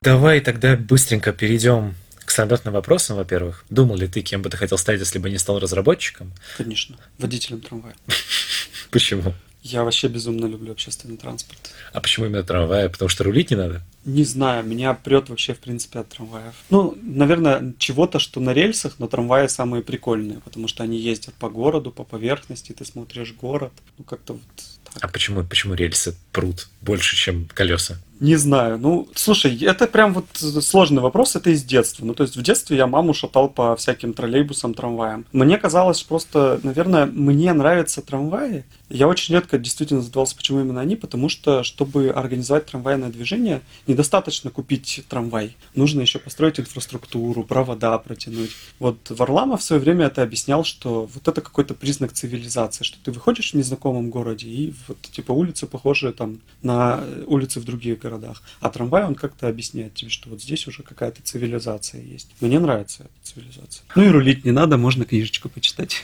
[0.01, 1.95] Давай тогда быстренько перейдем
[2.25, 3.65] к стандартным вопросам, во-первых.
[3.69, 6.33] Думал ли ты, кем бы ты хотел стать, если бы не стал разработчиком?
[6.57, 7.95] Конечно, водителем трамвая.
[8.91, 9.33] Почему?
[9.63, 11.71] Я вообще безумно люблю общественный транспорт.
[11.93, 12.89] А почему именно трамвая?
[12.89, 13.81] Потому что рулить не надо?
[14.03, 16.53] Не знаю, меня прет вообще, в принципе, от трамваев.
[16.69, 21.49] Ну, наверное, чего-то, что на рельсах, но трамваи самые прикольные, потому что они ездят по
[21.49, 23.71] городу, по поверхности, ты смотришь город.
[23.97, 24.41] Ну, как-то вот
[24.83, 25.01] так.
[25.01, 27.97] А почему, почему рельсы прут больше, чем колеса?
[28.19, 28.77] Не знаю.
[28.77, 32.05] Ну, слушай, это прям вот сложный вопрос, это из детства.
[32.05, 35.25] Ну, то есть в детстве я маму шатал по всяким троллейбусам, трамваям.
[35.31, 38.65] Мне казалось просто, наверное, мне нравятся трамваи.
[38.89, 44.51] Я очень редко действительно задавался, почему именно они, потому что, чтобы организовать трамвайное движение, недостаточно
[44.51, 45.57] купить трамвай.
[45.73, 48.51] Нужно еще построить инфраструктуру, провода протянуть.
[48.77, 53.11] Вот Варламов в свое время это объяснял, что вот это какой-то признак цивилизации, что ты
[53.11, 58.43] выходишь в незнакомом городе, и вот типа улицы похожие там на улицы в других городах.
[58.59, 62.29] А трамвай, он как-то объясняет тебе, что вот здесь уже какая-то цивилизация есть.
[62.41, 63.83] Мне нравится эта цивилизация.
[63.95, 66.03] Ну и рулить не надо, можно книжечку почитать.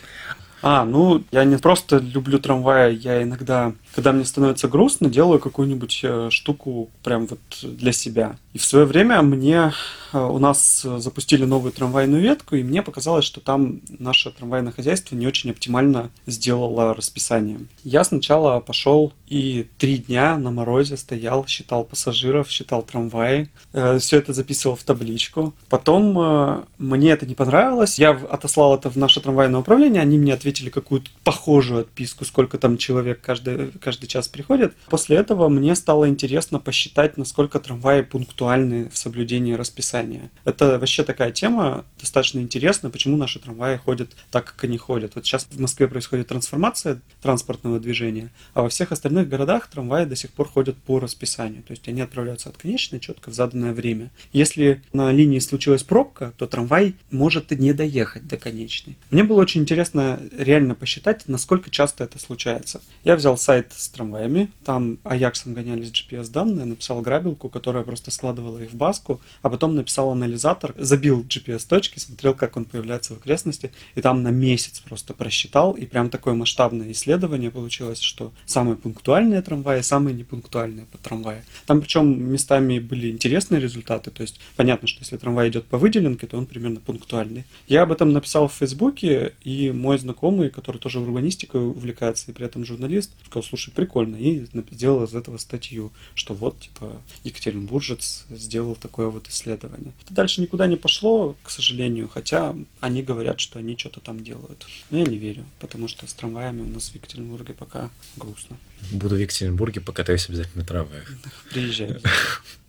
[0.61, 6.01] А, ну, я не просто люблю трамваи, я иногда, когда мне становится грустно, делаю какую-нибудь
[6.03, 8.35] э, штуку прям вот для себя.
[8.53, 9.73] И в свое время мне
[10.11, 15.15] э, у нас запустили новую трамвайную ветку, и мне показалось, что там наше трамвайное хозяйство
[15.15, 17.59] не очень оптимально сделало расписание.
[17.83, 24.17] Я сначала пошел и три дня на морозе стоял, считал пассажиров, считал трамваи, э, все
[24.17, 25.53] это записывал в табличку.
[25.69, 30.33] Потом э, мне это не понравилось, я отослал это в наше трамвайное управление, они мне
[30.33, 34.73] ответили какую-то похожую отписку, сколько там человек каждый, каждый час приходит.
[34.89, 40.31] После этого мне стало интересно посчитать, насколько трамваи пунктуальны актуальны в соблюдении расписания.
[40.45, 45.15] Это вообще такая тема достаточно интересная, почему наши трамваи ходят так, как они ходят.
[45.15, 50.15] Вот сейчас в Москве происходит трансформация транспортного движения, а во всех остальных городах трамваи до
[50.15, 51.63] сих пор ходят по расписанию.
[51.63, 54.09] То есть они отправляются от конечной четко в заданное время.
[54.31, 58.95] Если на линии случилась пробка, то трамвай может и не доехать до конечной.
[59.11, 62.81] Мне было очень интересно реально посчитать, насколько часто это случается.
[63.03, 68.59] Я взял сайт с трамваями, там Аяксом гонялись GPS-данные, написал грабилку, которая просто складывала складывала
[68.59, 73.71] их в баску, а потом написал анализатор, забил GPS-точки, смотрел, как он появляется в окрестности,
[73.95, 79.41] и там на месяц просто просчитал, и прям такое масштабное исследование получилось, что самые пунктуальные
[79.41, 81.41] трамваи, самые непунктуальные по трамваю.
[81.65, 86.27] Там причем местами были интересные результаты, то есть понятно, что если трамвай идет по выделенке,
[86.27, 87.45] то он примерно пунктуальный.
[87.67, 92.45] Я об этом написал в Фейсбуке, и мой знакомый, который тоже урбанистикой увлекается и при
[92.45, 98.75] этом журналист, сказал, слушай, прикольно, и сделал из этого статью, что вот, типа, Екатеринбуржец сделал
[98.75, 99.93] такое вот исследование.
[100.03, 104.65] Это дальше никуда не пошло, к сожалению, хотя они говорят, что они что-то там делают.
[104.89, 108.57] Но я не верю, потому что с трамваями у нас в Екатеринбурге пока грустно.
[108.91, 111.11] Буду в Екатеринбурге, покатаюсь обязательно на трамваях.
[111.51, 111.99] Приезжай.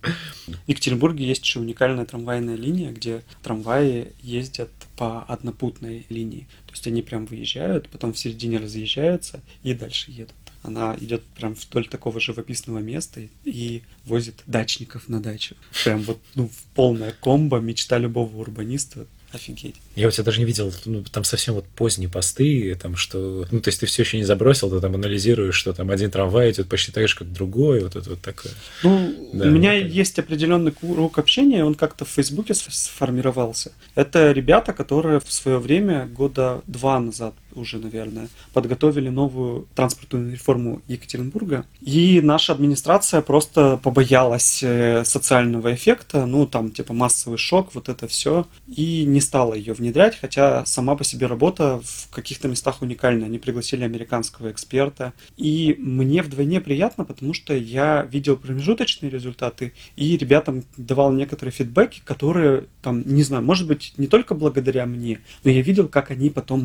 [0.03, 6.49] В Екатеринбурге есть еще уникальная трамвайная линия, где трамваи ездят по однопутной линии.
[6.67, 10.35] То есть они прям выезжают, потом в середине разъезжаются и дальше едут.
[10.63, 15.55] Она идет прям вдоль такого живописного места и возит дачников на дачу.
[15.85, 19.77] Прям вот ну, полная комбо, мечта любого урбаниста офигеть.
[19.95, 23.61] Я у тебя даже не видел, ну, там совсем вот поздние посты, там что, ну,
[23.61, 26.69] то есть ты все еще не забросил, ты там анализируешь, что там один трамвай идет,
[26.69, 28.53] посчитаешь как другой, вот это вот такое.
[28.83, 33.73] Ну, да, у меня вот есть определенный круг общения, он как-то в Фейсбуке сформировался.
[33.95, 40.83] Это ребята, которые в свое время, года два назад, уже, наверное, подготовили новую транспортную реформу
[40.89, 41.65] Екатеринбурга.
[41.81, 48.07] И наша администрация просто побоялась э, социального эффекта, ну, там, типа, массовый шок, вот это
[48.07, 53.27] все, и не стала ее внедрять, хотя сама по себе работа в каких-то местах уникальная.
[53.27, 60.17] Они пригласили американского эксперта, и мне вдвойне приятно, потому что я видел промежуточные результаты, и
[60.17, 65.51] ребятам давал некоторые фидбэки, которые, там, не знаю, может быть, не только благодаря мне, но
[65.51, 66.65] я видел, как они потом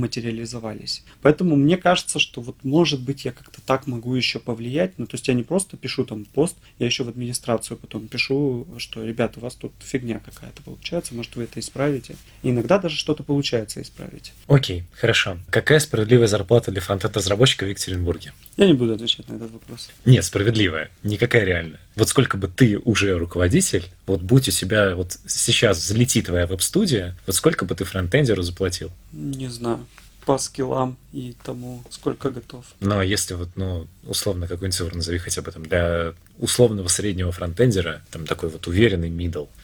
[0.75, 1.03] материализовались.
[1.21, 5.15] Поэтому мне кажется, что вот, может быть, я как-то так могу еще повлиять, ну, то
[5.15, 9.39] есть я не просто пишу там пост, я еще в администрацию потом пишу, что, ребята,
[9.39, 12.15] у вас тут фигня какая-то получается, может, вы это исправите.
[12.43, 14.33] И иногда даже что-то получается исправить.
[14.47, 15.37] Окей, хорошо.
[15.49, 18.33] Какая справедливая зарплата для фронтенд-разработчика в Екатеринбурге?
[18.57, 19.89] Я не буду отвечать на этот вопрос.
[20.05, 20.89] Нет, справедливая.
[21.03, 21.79] Никакая реальная.
[21.95, 27.15] Вот сколько бы ты уже руководитель, вот будь у себя, вот сейчас взлети твоя веб-студия,
[27.25, 28.91] вот сколько бы ты фронтендеру заплатил?
[29.13, 29.85] Не знаю
[30.25, 32.65] по скиллам и тому, сколько готов.
[32.79, 38.01] Но если вот, ну, условно, какой-нибудь цифру назови хотя бы там для условного среднего фронтендера,
[38.11, 39.09] там такой вот уверенный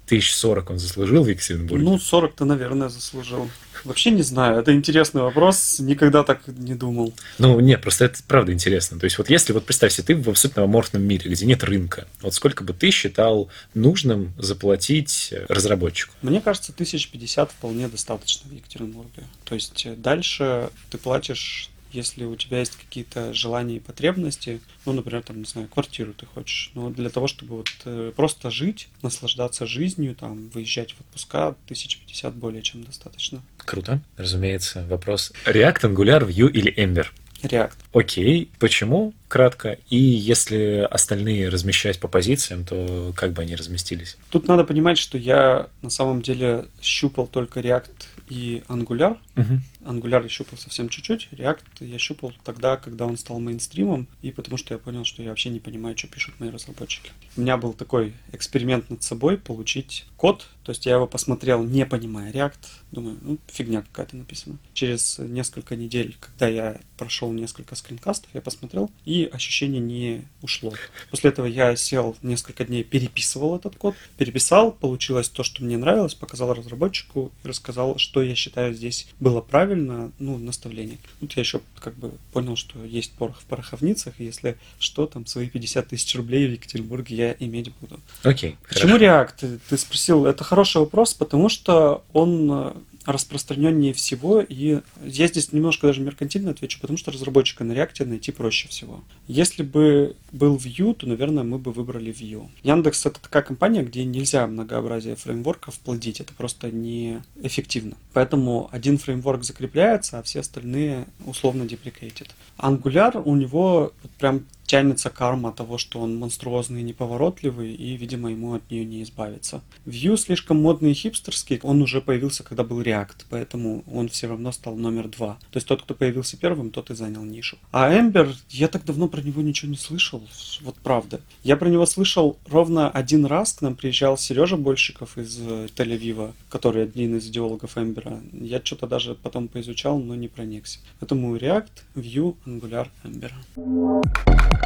[0.05, 1.83] тысяч сорок он заслужил в Екатеринбурге?
[1.83, 3.49] Ну, 40-то, наверное, заслужил.
[3.83, 7.13] Вообще не знаю, это интересный вопрос, никогда так не думал.
[7.37, 8.99] Ну, нет, просто это правда интересно.
[8.99, 12.07] То есть вот если вот представь себе, ты в абсолютно аморфном мире, где нет рынка,
[12.21, 16.13] вот сколько бы ты считал нужным заплатить разработчику?
[16.21, 19.23] Мне кажется, тысяч пятьдесят вполне достаточно в Екатеринбурге.
[19.45, 25.23] То есть дальше ты платишь если у тебя есть какие-то желания и потребности, ну, например,
[25.23, 29.65] там, не знаю, квартиру ты хочешь, но для того, чтобы вот э, просто жить, наслаждаться
[29.65, 33.41] жизнью, там, выезжать в отпуска, 1050 более чем достаточно.
[33.65, 34.85] Круто, разумеется.
[34.87, 35.31] Вопрос.
[35.45, 37.07] React, Angular, Vue или Ember?
[37.43, 37.73] React.
[37.93, 39.13] Окей, почему?
[39.27, 39.77] Кратко.
[39.89, 44.17] И если остальные размещать по позициям, то как бы они разместились?
[44.29, 47.89] Тут надо понимать, что я на самом деле щупал только React
[48.29, 49.17] и Angular.
[49.35, 49.91] Угу.
[49.91, 54.57] Angular я щупал совсем чуть-чуть, React я щупал тогда, когда он стал мейнстримом, и потому
[54.57, 57.11] что я понял, что я вообще не понимаю, что пишут мои разработчики.
[57.35, 61.85] У меня был такой эксперимент над собой, получить код, то есть я его посмотрел, не
[61.85, 62.59] понимая React,
[62.91, 64.57] думаю, ну, фигня какая-то написана.
[64.73, 70.73] Через несколько недель, когда я прошел несколько скринкастов, я посмотрел, и ощущение не ушло.
[71.09, 76.13] После этого я сел несколько дней, переписывал этот код, переписал, получилось то, что мне нравилось,
[76.13, 80.97] показал разработчику и рассказал, что я считаю здесь было правильно, ну, наставление.
[81.19, 85.25] Тут я еще как бы понял, что есть порох в пороховницах, и если что, там
[85.25, 87.99] свои 50 тысяч рублей в Екатеринбурге я иметь буду.
[88.23, 89.59] Окей, Почему React?
[89.69, 92.73] Ты спросил, это хороший вопрос, потому что он
[93.05, 98.33] распространеннее всего, и я здесь немножко даже меркантильно отвечу, потому что разработчика на React найти
[98.33, 99.01] проще всего.
[99.29, 102.49] Если бы был Vue, то, наверное, мы бы выбрали Vue.
[102.63, 107.95] Яндекс— это такая компания, где нельзя многообразие фреймворков плодить, это просто неэффективно.
[108.11, 112.27] Поэтому один фреймворк закрепляется, а все остальные условно deprecated.
[112.57, 118.53] Angular у него прям тянется карма того, что он монструозный и неповоротливый, и, видимо, ему
[118.53, 119.59] от нее не избавиться.
[119.85, 124.53] Vue слишком модный и хипстерский, он уже появился, когда был React, поэтому он все равно
[124.53, 125.33] стал номер два.
[125.51, 127.57] То есть тот, кто появился первым, тот и занял нишу.
[127.73, 130.23] А Ember, я так давно про него ничего не слышал,
[130.61, 131.19] вот правда.
[131.43, 136.31] Я про него слышал ровно один раз, к нам приезжал Сережа Больщиков из э, Тель-Авива,
[136.47, 138.21] который один из идеологов Ember.
[138.41, 140.79] Я что-то даже потом поизучал, но не проникся.
[141.01, 144.60] Поэтому React, Vue, Angular, Ember.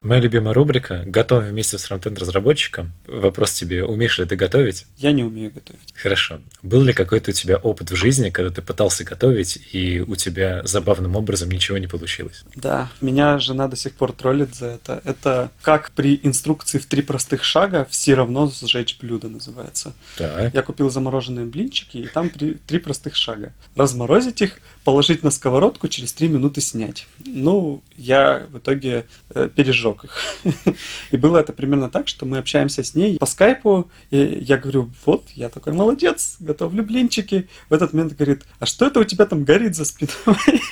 [0.00, 2.92] Моя любимая рубрика «Готовим вместе с фронтенд-разработчиком».
[3.06, 4.86] Вопрос тебе, умеешь ли ты готовить?
[4.96, 5.92] Я не умею готовить.
[5.94, 6.40] Хорошо.
[6.62, 10.62] Был ли какой-то у тебя опыт в жизни, когда ты пытался готовить, и у тебя
[10.64, 12.44] забавным образом ничего не получилось?
[12.54, 15.02] Да, меня жена до сих пор троллит за это.
[15.04, 19.94] Это как при инструкции в три простых шага все равно сжечь блюдо называется.
[20.16, 20.54] Так.
[20.54, 23.52] Я купил замороженные блинчики, и там три, три простых шага.
[23.74, 27.06] Разморозить их, положить на сковородку, через три минуты снять.
[27.26, 30.18] Ну, я в итоге э, пережег их.
[31.10, 34.90] И было это примерно так, что мы общаемся с ней по скайпу, и я говорю,
[35.04, 37.48] вот, я такой молодец, готовлю блинчики.
[37.68, 40.08] В этот момент говорит, а что это у тебя там горит за спиной?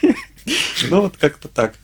[0.90, 1.74] Ну, вот как-то так.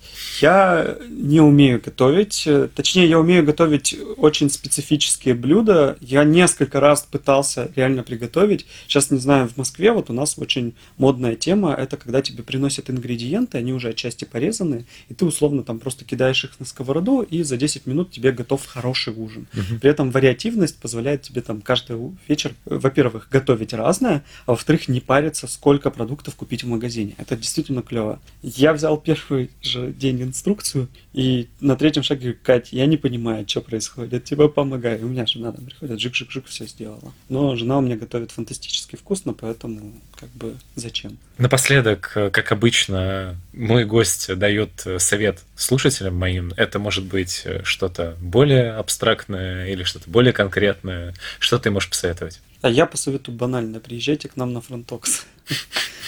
[0.43, 2.49] Я не умею готовить.
[2.75, 5.97] Точнее, я умею готовить очень специфические блюда.
[6.01, 8.67] Я несколько раз пытался реально приготовить.
[8.89, 11.73] Сейчас, не знаю, в Москве вот у нас очень модная тема.
[11.75, 16.43] Это когда тебе приносят ингредиенты, они уже отчасти порезаны, и ты условно там просто кидаешь
[16.45, 19.47] их на сковороду, и за 10 минут тебе готов хороший ужин.
[19.53, 19.79] Мгм.
[19.79, 25.01] При этом вариативность позволяет тебе там каждый вечер, э, во-первых, готовить разное, а во-вторых, не
[25.01, 27.15] париться, сколько продуктов купить в магазине.
[27.19, 28.19] Это действительно клево.
[28.43, 33.47] Я взял первый же день инструкцию, и на третьем шаге говорю, Кать, я не понимаю,
[33.49, 35.01] что происходит, тебе помогаю.
[35.01, 37.13] И у меня жена там приходит, жик-жик-жик, все сделала.
[37.29, 41.19] Но жена у меня готовит фантастически вкусно, поэтому как бы зачем?
[41.39, 46.53] Напоследок, как обычно, мой гость дает совет слушателям моим.
[46.57, 51.15] Это может быть что-то более абстрактное или что-то более конкретное.
[51.39, 52.41] Что ты можешь посоветовать?
[52.63, 55.27] А я посоветую банально, приезжайте к нам на FrontTalks.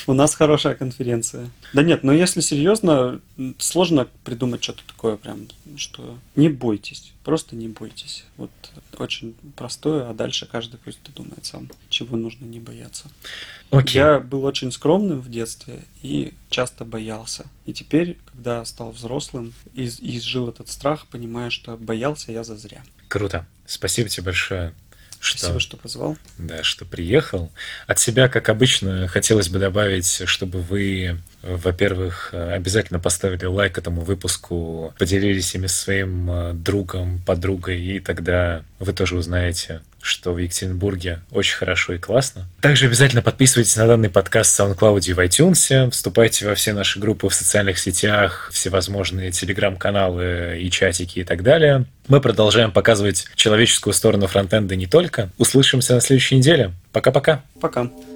[0.07, 1.51] У нас хорошая конференция.
[1.72, 3.20] Да нет, но если серьезно,
[3.59, 8.24] сложно придумать что-то такое прям, что не бойтесь, просто не бойтесь.
[8.37, 8.51] Вот
[8.99, 13.09] очень простое, а дальше каждый пусть думает сам, чего нужно не бояться.
[13.70, 13.95] Okay.
[13.95, 17.47] Я был очень скромным в детстве и часто боялся.
[17.64, 22.82] И теперь, когда стал взрослым и изжил этот страх, понимаю, что боялся я зазря.
[23.09, 23.47] Круто.
[23.66, 24.74] Спасибо тебе большое.
[25.25, 26.18] Что, Спасибо, что позвал.
[26.37, 27.51] Да, что приехал.
[27.87, 34.95] От себя, как обычно, хотелось бы добавить, чтобы вы, во-первых, обязательно поставили лайк этому выпуску,
[34.99, 41.57] поделились ими своим э, другом, подругой, и тогда вы тоже узнаете, что в Екатеринбурге очень
[41.57, 42.47] хорошо и классно.
[42.61, 46.99] Также обязательно подписывайтесь на данный подкаст в SoundCloud и в iTunes, вступайте во все наши
[46.99, 51.87] группы в социальных сетях, всевозможные телеграм-каналы и чатики и так далее.
[52.09, 55.31] Мы продолжаем показывать человеческую сторону фронтенда не только.
[55.39, 56.73] Услышимся на следующей неделе.
[56.93, 57.43] Пока-пока.
[57.61, 57.83] Пока.
[57.83, 57.89] -пока.
[57.89, 58.14] Пока.